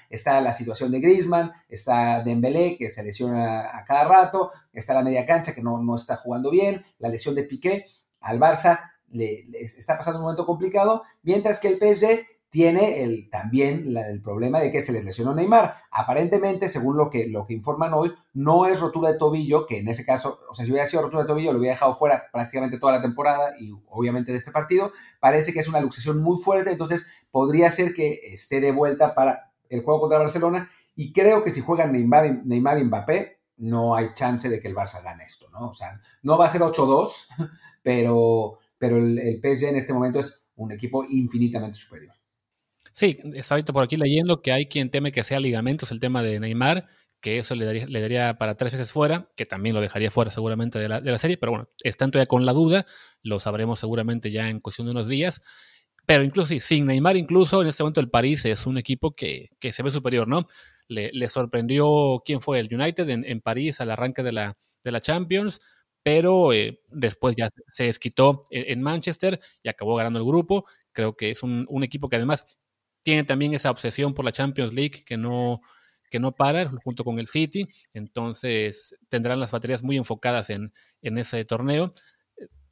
Está 0.10 0.42
la 0.42 0.52
situación 0.52 0.92
de 0.92 1.00
Griezmann, 1.00 1.52
está 1.70 2.24
Dembélé, 2.24 2.78
que 2.78 2.90
se 2.90 3.04
lesiona 3.04 3.78
a 3.78 3.86
cada 3.86 4.06
rato, 4.06 4.52
está 4.74 4.94
la 4.94 5.04
media 5.04 5.26
cancha, 5.26 5.54
que 5.54 5.62
no, 5.62 5.82
no 5.82 5.96
está 5.96 6.18
jugando 6.18 6.50
bien, 6.50 6.86
la 7.00 7.10
lesión 7.10 7.36
de 7.36 7.44
Piqué. 7.44 7.86
Al 8.22 8.40
Barça 8.40 8.92
le, 9.10 9.46
está 9.60 9.98
pasando 9.98 10.20
un 10.20 10.24
momento 10.24 10.46
complicado, 10.46 11.04
mientras 11.24 11.60
que 11.60 11.68
el 11.68 11.78
PSG 11.78 12.26
tiene 12.56 13.04
el, 13.04 13.30
también 13.30 13.98
el 13.98 14.22
problema 14.22 14.62
de 14.62 14.72
que 14.72 14.80
se 14.80 14.94
les 14.94 15.04
lesionó 15.04 15.36
Neymar. 15.36 15.76
Aparentemente, 15.92 16.70
según 16.70 16.96
lo 16.96 17.10
que, 17.10 17.28
lo 17.28 17.46
que 17.46 17.54
informan 17.54 17.94
hoy, 17.94 18.14
no 18.34 18.66
es 18.66 18.80
rotura 18.80 19.12
de 19.12 19.18
tobillo, 19.18 19.66
que 19.66 19.80
en 19.80 19.90
ese 19.90 20.06
caso, 20.06 20.40
o 20.50 20.54
sea, 20.54 20.64
si 20.64 20.72
hubiera 20.72 20.86
sido 20.86 21.02
rotura 21.02 21.24
de 21.24 21.28
tobillo, 21.28 21.52
lo 21.52 21.60
hubiera 21.60 21.74
dejado 21.74 21.98
fuera 21.98 22.28
prácticamente 22.32 22.80
toda 22.80 22.94
la 22.94 23.02
temporada 23.02 23.56
y 23.60 23.74
obviamente 23.90 24.32
de 24.32 24.38
este 24.38 24.54
partido. 24.54 24.94
Parece 25.20 25.52
que 25.52 25.60
es 25.60 25.68
una 25.68 25.82
luxación 25.82 26.24
muy 26.24 26.42
fuerte, 26.42 26.72
entonces 26.72 27.10
podría 27.30 27.70
ser 27.70 27.94
que 27.94 28.22
esté 28.24 28.62
de 28.62 28.72
vuelta 28.72 29.14
para 29.16 29.52
el 29.68 29.84
juego 29.84 30.00
contra 30.00 30.20
Barcelona. 30.20 30.72
Y 30.96 31.12
creo 31.12 31.44
que 31.44 31.52
si 31.52 31.60
juegan 31.60 31.92
Neymar, 31.92 32.46
Neymar 32.46 32.80
y 32.80 32.86
Mbappé, 32.86 33.38
no 33.58 33.98
hay 33.98 34.14
chance 34.14 34.48
de 34.48 34.62
que 34.62 34.70
el 34.70 34.76
Barça 34.76 35.04
gane 35.04 35.26
esto, 35.26 35.50
¿no? 35.50 35.72
O 35.72 35.74
sea, 35.74 36.00
no 36.24 36.38
va 36.38 36.46
a 36.46 36.50
ser 36.50 36.62
8-2, 36.62 37.28
pero 37.84 38.60
pero 38.78 38.98
el, 38.98 39.20
el 39.20 39.42
PSG 39.42 39.66
en 39.66 39.76
este 39.76 39.92
momento 39.92 40.20
es 40.20 40.46
un 40.56 40.72
equipo 40.72 41.04
infinitamente 41.04 41.78
superior. 41.78 42.16
Sí, 42.96 43.20
ahorita 43.50 43.74
por 43.74 43.84
aquí 43.84 43.98
leyendo 43.98 44.42
que 44.42 44.54
hay 44.54 44.68
quien 44.68 44.90
teme 44.90 45.12
que 45.12 45.26
sea 45.26 45.40
ligamentos 45.42 45.92
el 45.92 46.00
tema 46.00 46.24
de 46.24 46.40
Neymar, 46.40 46.88
que 47.20 47.38
eso 47.38 47.54
le 47.54 47.66
daría, 47.66 47.88
le 47.88 48.00
daría 48.00 48.38
para 48.38 48.56
tres 48.56 48.72
veces 48.72 48.92
fuera, 48.94 49.30
que 49.36 49.46
también 49.46 49.76
lo 49.76 49.82
dejaría 49.82 50.12
fuera 50.12 50.32
seguramente 50.32 50.80
de 50.80 50.88
la, 50.88 51.02
de 51.02 51.12
la 51.12 51.18
serie, 51.18 51.38
pero 51.38 51.52
bueno, 51.52 51.70
están 51.84 52.10
todavía 52.12 52.28
con 52.28 52.46
la 52.46 52.54
duda, 52.54 52.86
lo 53.22 53.42
sabremos 53.42 53.80
seguramente 53.80 54.32
ya 54.32 54.50
en 54.50 54.62
cuestión 54.62 54.88
de 54.88 54.92
unos 54.92 55.10
días. 55.10 55.42
Pero 56.06 56.24
incluso 56.24 56.50
sí, 56.50 56.60
sin 56.62 56.86
Neymar, 56.86 57.18
incluso 57.18 57.62
en 57.62 57.68
este 57.68 57.84
momento 57.84 58.00
el 58.00 58.10
París 58.10 58.46
es 58.46 58.66
un 58.66 58.78
equipo 58.78 59.14
que, 59.16 59.50
que 59.60 59.74
se 59.74 59.84
ve 59.84 59.92
superior, 59.92 60.28
¿no? 60.28 60.48
Le, 60.88 61.28
sorprendió 61.28 62.22
quién 62.26 62.42
fue 62.42 62.60
el 62.60 62.74
United 62.74 63.10
en, 63.10 63.26
en 63.26 63.42
París 63.42 63.82
al 63.82 63.92
arranque 63.92 64.24
de 64.24 64.32
la, 64.32 64.58
de 64.84 64.92
la 64.92 65.02
Champions 65.02 65.60
pero 66.06 66.54
eh, 66.54 66.80
después 66.92 67.36
ya 67.36 67.50
se 67.68 67.86
desquitó 67.86 68.44
en, 68.52 68.80
Manchester 68.80 69.40
y 69.64 69.70
acabó 69.70 69.96
ganando 69.96 70.20
el 70.20 70.26
grupo. 70.26 70.66
Creo 70.92 71.18
que 71.18 71.32
es 71.32 71.42
un, 71.42 71.66
equipo 71.84 72.10
que 72.10 72.18
además 72.18 72.46
tiene 73.06 73.24
también 73.24 73.54
esa 73.54 73.70
obsesión 73.70 74.16
por 74.16 74.26
la 74.26 74.32
Champions 74.32 74.74
League 74.74 75.04
que 75.06 75.16
no, 75.16 75.62
que 76.10 76.20
no 76.20 76.32
para 76.32 76.72
junto 76.84 77.04
con 77.04 77.20
el 77.20 77.28
City, 77.28 77.68
entonces 77.94 78.96
tendrán 79.10 79.40
las 79.40 79.52
baterías 79.52 79.84
muy 79.84 79.96
enfocadas 79.96 80.50
en, 80.50 80.74
en 81.04 81.20
ese 81.20 81.46
torneo, 81.46 81.92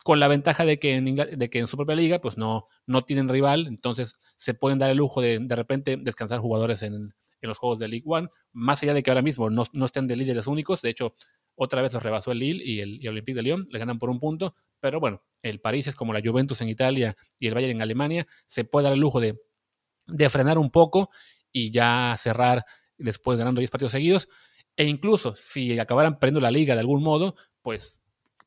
con 0.04 0.19
la 0.19 0.28
ventaja 0.28 0.65
de 0.65 0.80
que, 0.80 0.96
en 0.96 1.15
de 1.15 1.50
que 1.52 1.60
en 1.60 1.67
su 1.67 1.78
propia 1.78 1.96
liga 1.96 2.19
pues 2.19 2.36
no, 2.36 2.67
no 2.88 3.04
tienen 3.04 3.30
rival, 3.30 3.67
entonces 3.67 4.19
se 4.36 4.56
pueden 4.56 4.80
dar 4.80 4.89
el 4.89 4.98
lujo 4.98 5.22
de 5.22 5.38
de 5.39 5.56
repente 5.56 5.98
descansar 5.98 6.39
jugadores 6.39 6.82
en, 6.82 6.93
en 6.96 7.48
los 7.48 7.60
juegos 7.60 7.78
de 7.78 7.89
League 7.89 8.06
One, 8.08 8.28
más 8.54 8.82
allá 8.82 8.96
de 8.96 9.04
que 9.04 9.12
ahora 9.12 9.22
mismo 9.22 9.52
no, 9.52 9.65
no 9.72 9.86
estén 9.86 10.08
de 10.08 10.15
líderes 10.15 10.48
únicos, 10.48 10.82
de 10.82 10.89
hecho 10.89 11.13
otra 11.54 11.84
vez 11.84 11.93
los 11.93 12.02
rebasó 12.02 12.32
el 12.32 12.39
Lille 12.39 12.63
y 12.63 12.80
el, 12.80 13.08
Olympique 13.08 13.36
de 13.36 13.43
Lyon, 13.43 13.67
le 13.69 13.78
ganan 13.78 14.00
por 14.00 14.10
un 14.10 14.19
punto, 14.19 14.56
pero 14.80 15.00
bueno, 15.00 15.22
el 15.43 15.60
París 15.60 15.86
es 15.86 15.96
como 15.96 16.12
la 16.12 16.22
Juventus 16.24 16.60
en 16.62 16.69
Italia 16.69 17.15
y 17.38 17.46
el 17.46 17.54
Bayern 17.54 17.76
en 17.76 17.82
Alemania, 17.84 18.28
se 18.48 18.63
puede 18.63 18.86
dar 18.86 18.93
el 18.93 19.00
lujo 19.00 19.19
de, 19.19 19.39
de 20.08 20.30
frenar 20.30 20.58
un 20.58 20.72
poco 20.72 21.10
y 21.52 21.72
ya 21.72 22.16
cerrar 22.18 22.66
después 22.98 23.38
ganando 23.38 23.60
10 23.60 23.72
partidos 23.72 23.92
seguidos, 23.92 24.30
e 24.76 24.86
incluso 24.86 25.36
si 25.36 25.78
acabaran 25.80 26.20
perdiendo 26.20 26.42
la 26.42 26.52
liga 26.52 26.74
de 26.74 26.82
algún 26.82 27.04
modo, 27.04 27.36
pues 27.62 27.96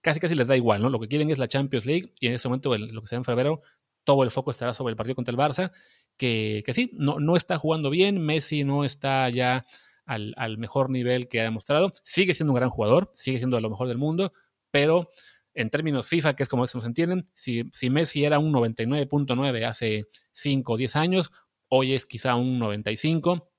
casi 0.01 0.21
casi 0.21 0.35
les 0.35 0.47
da 0.47 0.57
igual, 0.57 0.83
¿no? 0.83 0.91
Lo 0.91 1.01
que 1.01 1.09
quieren 1.09 1.31
es 1.31 1.39
la 1.39 1.49
Champions 1.49 1.87
League 1.87 2.13
y 2.21 2.29
en 2.29 2.35
ese 2.35 2.49
momento, 2.49 2.77
lo 2.77 3.03
que 3.03 3.09
sea 3.09 3.19
en 3.19 3.25
febrero, 3.25 3.63
todo 4.05 4.23
el 4.23 4.31
foco 4.31 4.51
estará 4.51 4.73
sobre 4.73 4.93
el 4.93 4.97
partido 4.97 5.17
contra 5.17 5.33
el 5.33 5.39
Barça, 5.39 5.73
que, 6.17 6.63
que 6.65 6.73
sí, 6.73 6.91
no, 6.95 7.19
no 7.19 7.37
está 7.37 7.59
jugando 7.59 7.91
bien, 7.91 8.21
Messi 8.21 8.65
no 8.65 8.85
está 8.85 9.29
ya 9.31 9.67
al, 10.07 10.59
mejor 10.59 10.91
nivel 10.91 11.29
que 11.29 11.41
ha 11.41 11.45
demostrado. 11.45 11.91
Sigue 12.05 12.35
siendo 12.35 12.53
un 12.53 12.57
gran 12.57 12.71
jugador, 12.71 13.11
sigue 13.13 13.39
siendo 13.39 13.61
lo 13.61 13.69
mejor 13.69 13.89
del 13.89 13.99
mundo, 13.99 14.33
pero 14.71 15.11
en 15.55 15.71
términos 15.71 16.07
FIFA, 16.07 16.37
que 16.37 16.43
es 16.43 16.49
como 16.49 16.67
se 16.67 16.79
nos 16.79 16.87
entienden, 16.87 17.29
si, 17.35 17.65
si 17.73 17.91
Messi 17.91 18.25
era 18.25 18.39
un 18.39 18.53
99.9 18.53 19.65
hace 19.67 20.05
5 20.33 20.73
o 20.73 20.77
10 20.77 20.97
años, 20.97 21.33
hoy 21.69 21.95
es 21.95 22.07
quizá 22.07 22.35
un 22.37 22.59
95, 22.59 23.51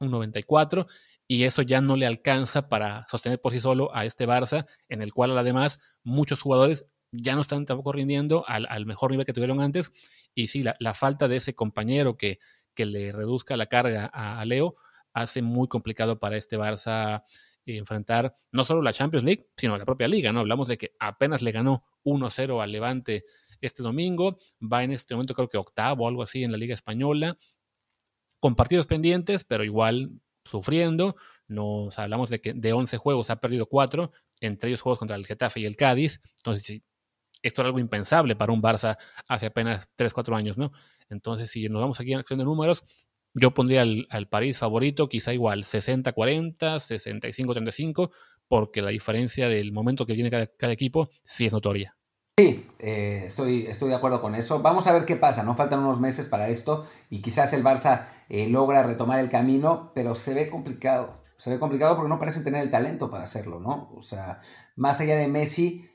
un 0.00 0.10
94, 0.10 0.86
y 1.28 1.44
eso 1.44 1.62
ya 1.62 1.80
no 1.80 1.96
le 1.96 2.06
alcanza 2.06 2.68
para 2.68 3.06
sostener 3.08 3.40
por 3.40 3.52
sí 3.52 3.60
solo 3.60 3.94
a 3.94 4.04
este 4.04 4.26
Barça, 4.26 4.66
en 4.88 5.02
el 5.02 5.12
cual 5.12 5.36
además 5.36 5.78
muchos 6.02 6.42
jugadores 6.42 6.86
ya 7.10 7.34
no 7.34 7.42
están 7.42 7.64
tampoco 7.64 7.92
rindiendo 7.92 8.44
al, 8.46 8.86
mejor 8.86 9.10
nivel 9.10 9.26
que 9.26 9.32
tuvieron 9.32 9.60
antes, 9.60 9.92
y 10.34 10.48
sí, 10.48 10.62
la, 10.62 10.94
falta 10.94 11.28
de 11.28 11.36
ese 11.36 11.54
compañero 11.54 12.16
que, 12.16 12.38
que 12.74 12.86
le 12.86 13.12
reduzca 13.12 13.56
la 13.56 13.66
carga 13.66 14.06
a 14.06 14.44
Leo, 14.44 14.76
hace 15.12 15.42
muy 15.42 15.68
complicado 15.68 16.18
para 16.18 16.36
este 16.36 16.58
Barça 16.58 17.24
enfrentar 17.66 18.36
no 18.52 18.64
solo 18.64 18.82
la 18.82 18.92
Champions 18.92 19.24
League, 19.24 19.46
sino 19.56 19.76
la 19.78 19.84
propia 19.84 20.08
liga, 20.08 20.32
¿no? 20.32 20.40
Hablamos 20.40 20.68
de 20.68 20.78
que 20.78 20.94
apenas 20.98 21.42
le 21.42 21.52
ganó 21.52 21.84
1-0 22.04 22.62
al 22.62 22.72
Levante 22.72 23.24
este 23.66 23.82
domingo, 23.82 24.38
va 24.60 24.84
en 24.84 24.92
este 24.92 25.14
momento 25.14 25.34
creo 25.34 25.48
que 25.48 25.58
octavo 25.58 26.04
o 26.04 26.08
algo 26.08 26.22
así 26.22 26.44
en 26.44 26.52
la 26.52 26.58
Liga 26.58 26.74
Española, 26.74 27.38
con 28.40 28.54
partidos 28.54 28.86
pendientes, 28.86 29.44
pero 29.44 29.64
igual 29.64 30.10
sufriendo. 30.44 31.16
Nos 31.48 31.98
hablamos 31.98 32.30
de 32.30 32.40
que 32.40 32.54
de 32.54 32.72
11 32.72 32.96
juegos 32.96 33.30
ha 33.30 33.40
perdido 33.40 33.66
4, 33.66 34.10
entre 34.40 34.70
ellos 34.70 34.80
juegos 34.80 34.98
contra 34.98 35.16
el 35.16 35.26
Getafe 35.26 35.60
y 35.60 35.66
el 35.66 35.76
Cádiz. 35.76 36.20
Entonces, 36.38 36.82
esto 37.42 37.62
era 37.62 37.68
algo 37.68 37.78
impensable 37.78 38.36
para 38.36 38.52
un 38.52 38.62
Barça 38.62 38.96
hace 39.28 39.46
apenas 39.46 39.88
3, 39.96 40.12
4 40.12 40.36
años, 40.36 40.58
¿no? 40.58 40.72
Entonces, 41.08 41.50
si 41.50 41.68
nos 41.68 41.82
vamos 41.82 42.00
aquí 42.00 42.12
en 42.12 42.20
acción 42.20 42.38
de 42.38 42.44
números, 42.44 42.84
yo 43.34 43.54
pondría 43.54 43.82
al, 43.82 44.28
París 44.28 44.58
favorito, 44.58 45.08
quizá 45.08 45.32
igual 45.32 45.64
60-40, 45.64 46.78
65-35, 46.78 48.10
porque 48.46 48.82
la 48.82 48.90
diferencia 48.90 49.48
del 49.48 49.72
momento 49.72 50.06
que 50.06 50.14
tiene 50.14 50.30
cada, 50.30 50.72
equipo 50.72 51.10
sí 51.24 51.46
es 51.46 51.52
notoria. 51.52 51.96
Sí, 52.38 52.66
eh, 52.78 53.24
estoy, 53.26 53.66
estoy 53.66 53.90
de 53.90 53.94
acuerdo 53.94 54.22
con 54.22 54.34
eso. 54.34 54.62
Vamos 54.62 54.86
a 54.86 54.92
ver 54.92 55.04
qué 55.04 55.16
pasa, 55.16 55.42
¿no? 55.42 55.54
Faltan 55.54 55.80
unos 55.80 56.00
meses 56.00 56.24
para 56.26 56.48
esto 56.48 56.86
y 57.10 57.20
quizás 57.20 57.52
el 57.52 57.62
Barça 57.62 58.06
eh, 58.30 58.48
logra 58.48 58.82
retomar 58.82 59.18
el 59.18 59.28
camino, 59.28 59.92
pero 59.94 60.14
se 60.14 60.32
ve 60.32 60.48
complicado. 60.48 61.22
Se 61.36 61.50
ve 61.50 61.58
complicado 61.58 61.94
porque 61.94 62.08
no 62.08 62.18
parece 62.18 62.42
tener 62.42 62.62
el 62.62 62.70
talento 62.70 63.10
para 63.10 63.24
hacerlo, 63.24 63.60
¿no? 63.60 63.90
O 63.94 64.00
sea, 64.00 64.40
más 64.76 64.98
allá 65.00 65.16
de 65.16 65.28
Messi, 65.28 65.90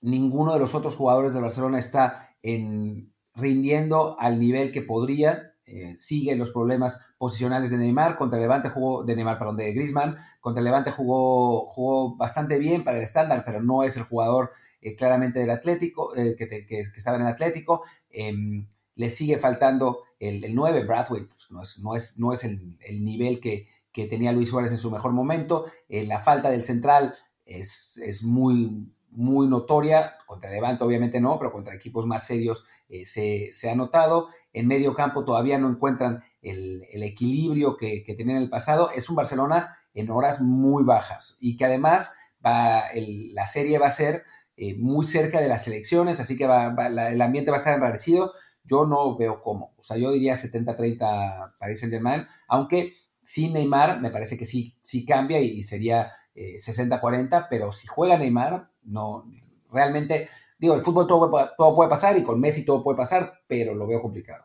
ninguno 0.00 0.52
de 0.52 0.60
los 0.60 0.76
otros 0.76 0.94
jugadores 0.94 1.32
de 1.32 1.40
Barcelona 1.40 1.80
está 1.80 2.36
en, 2.40 3.12
rindiendo 3.34 4.16
al 4.20 4.38
nivel 4.38 4.70
que 4.70 4.82
podría 4.82 5.50
eh, 5.72 5.94
sigue 5.98 6.34
los 6.34 6.50
problemas 6.50 7.06
posicionales 7.18 7.70
de 7.70 7.78
Neymar. 7.78 8.16
Contra 8.16 8.38
Levante 8.40 8.68
jugó, 8.70 9.04
de 9.04 9.14
Neymar, 9.14 9.38
perdón, 9.38 9.56
de 9.56 9.72
Griezmann. 9.72 10.16
Contra 10.40 10.62
Levante 10.62 10.90
jugó, 10.90 11.66
jugó 11.70 12.16
bastante 12.16 12.58
bien 12.58 12.82
para 12.82 12.98
el 12.98 13.04
estándar, 13.04 13.44
pero 13.46 13.62
no 13.62 13.84
es 13.84 13.96
el 13.96 14.02
jugador 14.02 14.50
eh, 14.80 14.96
claramente 14.96 15.40
del 15.40 15.50
Atlético, 15.50 16.16
eh, 16.16 16.36
que, 16.36 16.80
estaba 16.80 17.16
en 17.16 17.22
el 17.22 17.28
Atlético. 17.28 17.82
Em, 18.10 18.66
le 18.96 19.10
sigue 19.10 19.38
faltando 19.38 20.04
el, 20.18 20.54
9, 20.54 20.84
Bradway, 20.84 21.24
pues, 21.24 21.50
no 21.50 21.62
es, 21.62 21.78
no 21.78 21.96
es, 21.96 22.18
no 22.18 22.32
es 22.32 22.44
el, 22.44 23.04
nivel 23.04 23.40
que, 23.40 23.68
tenía 23.92 24.32
Luis 24.32 24.48
Suárez 24.48 24.72
en 24.72 24.78
su 24.78 24.90
mejor 24.90 25.12
momento. 25.12 25.66
la 25.88 26.20
falta 26.20 26.50
del 26.50 26.62
central 26.62 27.14
es, 27.44 27.98
es 27.98 28.22
muy, 28.22 28.90
muy 29.10 29.46
notoria. 29.46 30.16
Contra 30.26 30.48
el 30.48 30.56
Levante, 30.56 30.84
obviamente 30.84 31.20
no, 31.20 31.38
pero 31.38 31.52
contra 31.52 31.74
equipos 31.74 32.06
más 32.06 32.26
serios 32.26 32.64
se, 33.04 33.48
se, 33.52 33.70
ha 33.70 33.74
notado 33.74 34.28
en 34.52 34.66
medio 34.66 34.94
campo 34.94 35.24
todavía 35.24 35.58
no 35.58 35.68
encuentran 35.68 36.22
el, 36.42 37.02
equilibrio 37.02 37.76
que, 37.76 38.04
tenían 38.16 38.38
en 38.38 38.44
el 38.44 38.50
pasado. 38.50 38.90
Es 38.90 39.08
un 39.08 39.16
Barcelona 39.16 39.78
en 39.94 40.10
horas 40.10 40.40
muy 40.40 40.84
bajas 40.84 41.36
y 41.40 41.56
que 41.56 41.64
además 41.64 42.16
va, 42.44 42.84
la 42.94 43.46
serie 43.46 43.78
va 43.78 43.88
a 43.88 43.92
ser 43.92 44.24
eh, 44.56 44.74
muy 44.76 45.06
cerca 45.06 45.40
de 45.40 45.48
las 45.48 45.66
elecciones, 45.66 46.20
así 46.20 46.36
que 46.36 46.44
el 46.44 47.20
ambiente 47.20 47.50
va 47.50 47.56
a 47.56 47.60
estar 47.60 47.74
enrarecido. 47.74 48.32
Yo 48.64 48.84
no 48.84 49.16
veo 49.16 49.42
cómo. 49.42 49.74
O 49.78 49.84
sea, 49.84 49.96
yo 49.96 50.12
diría 50.12 50.34
70-30 50.34 51.54
Paris 51.58 51.80
Saint-Germain, 51.80 52.26
aunque 52.46 52.94
sin 53.22 53.52
Neymar 53.52 54.00
me 54.00 54.10
parece 54.10 54.36
que 54.36 54.44
sí, 54.44 54.76
sí 54.82 55.04
cambia 55.04 55.40
y, 55.40 55.62
sería 55.62 56.12
60-40, 56.34 57.42
eh, 57.42 57.46
pero 57.48 57.72
si 57.72 57.86
juega 57.86 58.18
Neymar, 58.18 58.70
no, 58.82 59.30
realmente 59.70 60.28
digo, 60.60 60.74
el 60.74 60.82
fútbol 60.82 61.06
todo, 61.06 61.30
todo 61.56 61.74
puede 61.74 61.90
pasar 61.90 62.16
y 62.18 62.22
con 62.22 62.40
Messi 62.40 62.64
todo 62.64 62.82
puede 62.82 62.98
pasar, 62.98 63.32
pero 63.46 63.74
lo 63.74 63.86
veo 63.86 64.02
complicado. 64.02 64.44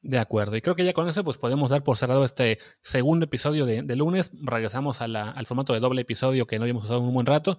De 0.00 0.18
acuerdo. 0.18 0.54
Y 0.56 0.60
creo 0.60 0.76
que 0.76 0.84
ya 0.84 0.92
con 0.92 1.08
eso 1.08 1.24
pues 1.24 1.38
podemos 1.38 1.70
dar 1.70 1.82
por 1.82 1.96
cerrado 1.96 2.24
este 2.24 2.58
segundo 2.82 3.24
episodio 3.24 3.64
de, 3.64 3.82
lunes. 3.96 4.30
Regresamos 4.34 5.00
al 5.00 5.46
formato 5.46 5.72
de 5.72 5.80
doble 5.80 6.02
episodio 6.02 6.46
que 6.46 6.58
no 6.58 6.64
habíamos 6.64 6.84
usado 6.84 7.00
en 7.00 7.06
un 7.06 7.14
buen 7.14 7.26
rato. 7.26 7.58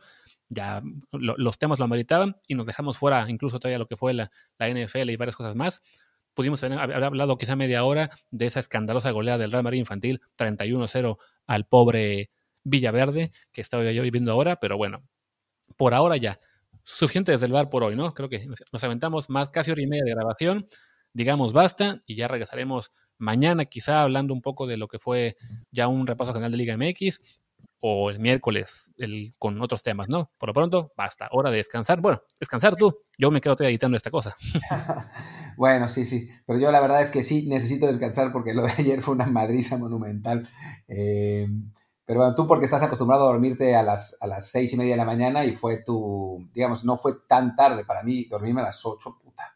Ya 0.50 0.82
los 1.12 1.58
temas 1.58 1.80
lo 1.80 1.86
ameritaban 1.86 2.38
y 2.48 2.56
nos 2.56 2.68
dejamos 2.68 2.98
fuera 2.98 3.30
incluso 3.30 3.60
todavía 3.60 3.80
lo 3.80 3.88
que 3.88 3.98
fue 3.98 4.14
la, 4.14 4.32
la 4.60 4.70
NFL 4.70 5.10
y 5.10 5.16
varias 5.16 5.36
cosas 5.36 5.56
más. 5.56 5.82
Pudimos 6.34 6.64
haber, 6.64 7.04
hablado 7.04 7.38
quizá 7.38 7.56
media 7.56 7.84
hora 7.84 8.10
de 8.30 8.46
esa 8.46 8.60
escandalosa 8.60 9.12
goleada 9.12 9.38
del 9.38 9.52
Real 9.52 9.64
Madrid 9.64 9.80
infantil 9.80 10.22
31-0 10.38 11.18
al 11.48 11.66
pobre 11.66 12.30
Villaverde 12.64 13.32
que 13.52 13.62
estaba 13.62 13.90
yo 13.92 14.02
viviendo 14.04 14.32
ahora. 14.32 14.58
Pero 14.58 14.78
bueno, 14.78 15.04
por 15.78 15.94
ahora 15.94 16.18
ya. 16.18 16.40
Suficiente 16.84 17.32
desde 17.32 17.48
el 17.48 17.54
bar 17.54 17.70
por 17.70 17.84
hoy, 17.84 17.96
¿no? 17.96 18.14
Creo 18.14 18.30
que 18.30 18.48
nos 18.72 18.84
aventamos 18.84 19.30
más 19.30 19.50
casi 19.50 19.72
hora 19.72 19.82
y 19.82 19.88
media 19.88 20.04
de 20.06 20.12
grabación 20.12 20.68
digamos 21.16 21.54
basta 21.54 22.04
y 22.06 22.16
ya 22.18 22.28
regresaremos 22.28 22.92
mañana 23.18 23.66
quizá 23.66 24.02
hablando 24.02 24.34
un 24.34 24.42
poco 24.42 24.68
de 24.68 24.76
lo 24.76 24.90
que 24.90 25.00
fue 25.00 25.38
ya 25.72 25.88
un 25.88 26.06
repaso 26.06 26.34
general 26.34 26.52
de 26.52 26.58
Liga 26.58 26.78
MX 26.78 27.22
o 27.80 28.10
el 28.10 28.20
miércoles 28.20 28.92
el, 28.98 29.34
con 29.38 29.62
otros 29.62 29.84
temas, 29.84 30.10
¿no? 30.10 30.32
Por 30.38 30.50
lo 30.50 30.54
pronto, 30.54 30.92
basta, 30.98 31.28
hora 31.32 31.52
de 31.52 31.58
descansar. 31.58 32.02
Bueno, 32.02 32.22
descansar 32.40 32.76
tú, 32.76 32.98
yo 33.18 33.32
me 33.32 33.42
quedo 33.42 33.56
editando 33.60 33.98
esta 33.98 34.12
cosa. 34.12 34.36
bueno, 35.58 35.88
sí, 35.88 36.06
sí, 36.06 36.30
pero 36.46 36.60
yo 36.60 36.72
la 36.72 36.82
verdad 36.82 37.02
es 37.02 37.12
que 37.12 37.24
sí 37.24 37.48
necesito 37.48 37.88
descansar 37.88 38.32
porque 38.32 38.54
lo 38.54 38.64
de 38.64 38.74
ayer 38.78 39.02
fue 39.02 39.14
una 39.14 39.28
madriza 39.28 39.78
monumental. 39.78 40.50
Eh, 40.88 41.48
pero 42.06 42.20
bueno, 42.20 42.36
tú 42.36 42.48
porque 42.48 42.66
estás 42.66 42.84
acostumbrado 42.84 43.24
a 43.24 43.32
dormirte 43.32 43.76
a 43.76 43.84
las, 43.84 44.18
a 44.22 44.28
las 44.28 44.50
seis 44.52 44.72
y 44.74 44.78
media 44.78 44.94
de 44.94 44.98
la 44.98 45.06
mañana 45.06 45.46
y 45.46 45.56
fue 45.56 45.78
tu, 45.78 46.48
digamos, 46.54 46.86
no 46.86 46.98
fue 46.98 47.14
tan 47.28 47.56
tarde 47.56 47.84
para 47.84 48.04
mí 48.04 48.26
dormirme 48.26 48.62
a 48.62 48.66
las 48.66 48.86
ocho, 48.86 49.18
puta 49.24 49.56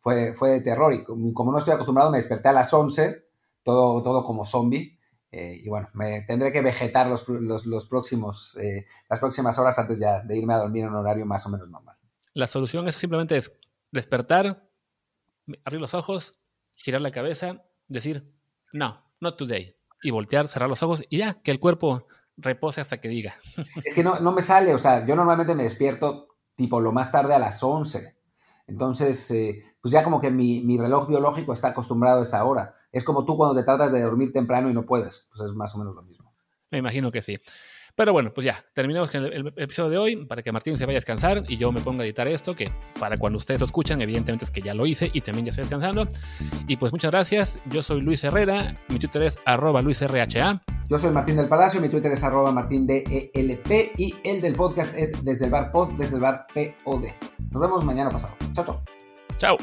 fue, 0.00 0.32
fue 0.34 0.50
de 0.50 0.60
terror. 0.60 0.92
Y 0.92 1.04
como 1.04 1.52
no 1.52 1.58
estoy 1.58 1.74
acostumbrado, 1.74 2.10
me 2.10 2.18
desperté 2.18 2.48
a 2.48 2.52
las 2.52 2.72
11, 2.72 3.24
todo, 3.62 4.02
todo 4.02 4.24
como 4.24 4.44
zombie. 4.44 4.98
Eh, 5.32 5.60
y 5.64 5.68
bueno, 5.68 5.88
me 5.94 6.22
tendré 6.22 6.50
que 6.50 6.60
vegetar 6.60 7.06
los, 7.06 7.28
los, 7.28 7.86
próximos, 7.86 8.56
eh, 8.56 8.86
las 9.08 9.20
próximas 9.20 9.58
horas 9.58 9.78
antes 9.78 9.98
ya 9.98 10.20
de 10.22 10.36
irme 10.36 10.54
a 10.54 10.58
dormir 10.58 10.84
en 10.84 10.90
un 10.90 10.96
horario 10.96 11.24
más 11.24 11.46
o 11.46 11.50
menos 11.50 11.68
normal. 11.68 11.96
La 12.34 12.46
solución 12.46 12.88
es 12.88 12.96
simplemente 12.96 13.36
es 13.36 13.52
despertar, 13.92 14.68
abrir 15.64 15.80
los 15.80 15.94
ojos, 15.94 16.34
girar 16.76 17.00
la 17.00 17.12
cabeza, 17.12 17.62
decir, 17.86 18.32
no, 18.72 19.04
not 19.20 19.36
today. 19.36 19.76
Y 20.02 20.10
voltear, 20.10 20.48
cerrar 20.48 20.68
los 20.68 20.82
ojos 20.82 21.04
y 21.08 21.18
ya, 21.18 21.42
que 21.42 21.50
el 21.50 21.60
cuerpo 21.60 22.06
repose 22.36 22.80
hasta 22.80 23.00
que 23.00 23.08
diga. 23.08 23.34
Es 23.84 23.94
que 23.94 24.02
no, 24.02 24.18
no 24.18 24.32
me 24.32 24.42
sale, 24.42 24.74
o 24.74 24.78
sea, 24.78 25.06
yo 25.06 25.14
normalmente 25.14 25.54
me 25.54 25.64
despierto 25.64 26.28
tipo 26.56 26.80
lo 26.80 26.92
más 26.92 27.12
tarde 27.12 27.34
a 27.34 27.38
las 27.38 27.62
11. 27.62 28.16
Entonces, 28.70 29.30
eh, 29.32 29.64
pues 29.80 29.92
ya 29.92 30.04
como 30.04 30.20
que 30.20 30.30
mi, 30.30 30.60
mi, 30.60 30.78
reloj 30.78 31.08
biológico 31.08 31.52
está 31.52 31.68
acostumbrado 31.68 32.20
a 32.20 32.22
esa 32.22 32.44
hora. 32.44 32.74
Es 32.92 33.04
como 33.04 33.24
tú 33.24 33.36
cuando 33.36 33.54
te 33.54 33.64
tratas 33.64 33.92
de 33.92 34.00
dormir 34.00 34.32
temprano 34.32 34.70
y 34.70 34.74
no 34.74 34.86
puedes. 34.86 35.28
Pues 35.28 35.40
es 35.50 35.54
más 35.54 35.74
o 35.74 35.78
menos 35.78 35.94
lo 35.94 36.02
mismo. 36.02 36.32
Me 36.70 36.78
imagino 36.78 37.10
que 37.10 37.20
sí. 37.20 37.36
Pero 37.94 38.12
bueno, 38.12 38.32
pues 38.32 38.44
ya, 38.44 38.56
terminamos 38.74 39.10
con 39.10 39.24
el, 39.24 39.52
episodio 39.56 39.90
de 39.90 39.98
hoy 39.98 40.16
para 40.26 40.42
que 40.42 40.52
Martín 40.52 40.78
se 40.78 40.86
vaya 40.86 40.96
a 40.96 41.00
descansar 41.00 41.44
y 41.48 41.56
yo 41.56 41.72
me 41.72 41.80
ponga 41.80 42.02
a 42.02 42.06
editar 42.06 42.26
esto, 42.28 42.54
que 42.54 42.70
para 42.98 43.16
cuando 43.18 43.36
ustedes 43.38 43.60
lo 43.60 43.66
escuchan, 43.66 44.00
evidentemente 44.00 44.44
es 44.44 44.50
que 44.50 44.60
ya 44.60 44.74
lo 44.74 44.86
hice 44.86 45.10
y 45.12 45.20
también 45.20 45.46
ya 45.46 45.50
estoy 45.50 45.62
descansando. 45.62 46.08
Y 46.66 46.76
pues 46.76 46.92
muchas 46.92 47.10
gracias, 47.10 47.58
yo 47.66 47.82
soy 47.82 48.00
Luis 48.00 48.22
Herrera, 48.24 48.80
mi 48.88 48.98
Twitter 48.98 49.22
es 49.22 49.38
arroba 49.44 49.82
luisrha. 49.82 50.10
Yo 50.88 50.98
soy 50.98 51.10
Martín 51.10 51.36
del 51.36 51.48
Palacio, 51.48 51.80
mi 51.80 51.88
Twitter 51.88 52.12
es 52.12 52.24
arroba 52.24 52.52
martindelp 52.52 53.08
y 53.08 54.14
el 54.24 54.40
del 54.40 54.54
podcast 54.54 54.94
es 54.96 55.24
desde 55.24 55.44
el 55.46 55.50
bar 55.50 55.70
pod, 55.70 55.92
desde 55.92 56.16
el 56.16 56.22
bar 56.22 56.46
pod. 56.84 57.04
Nos 57.50 57.62
vemos 57.62 57.84
mañana 57.84 58.10
pasado. 58.10 58.34
Chao, 58.54 58.64
chao. 58.64 58.82
Chao. 59.38 59.56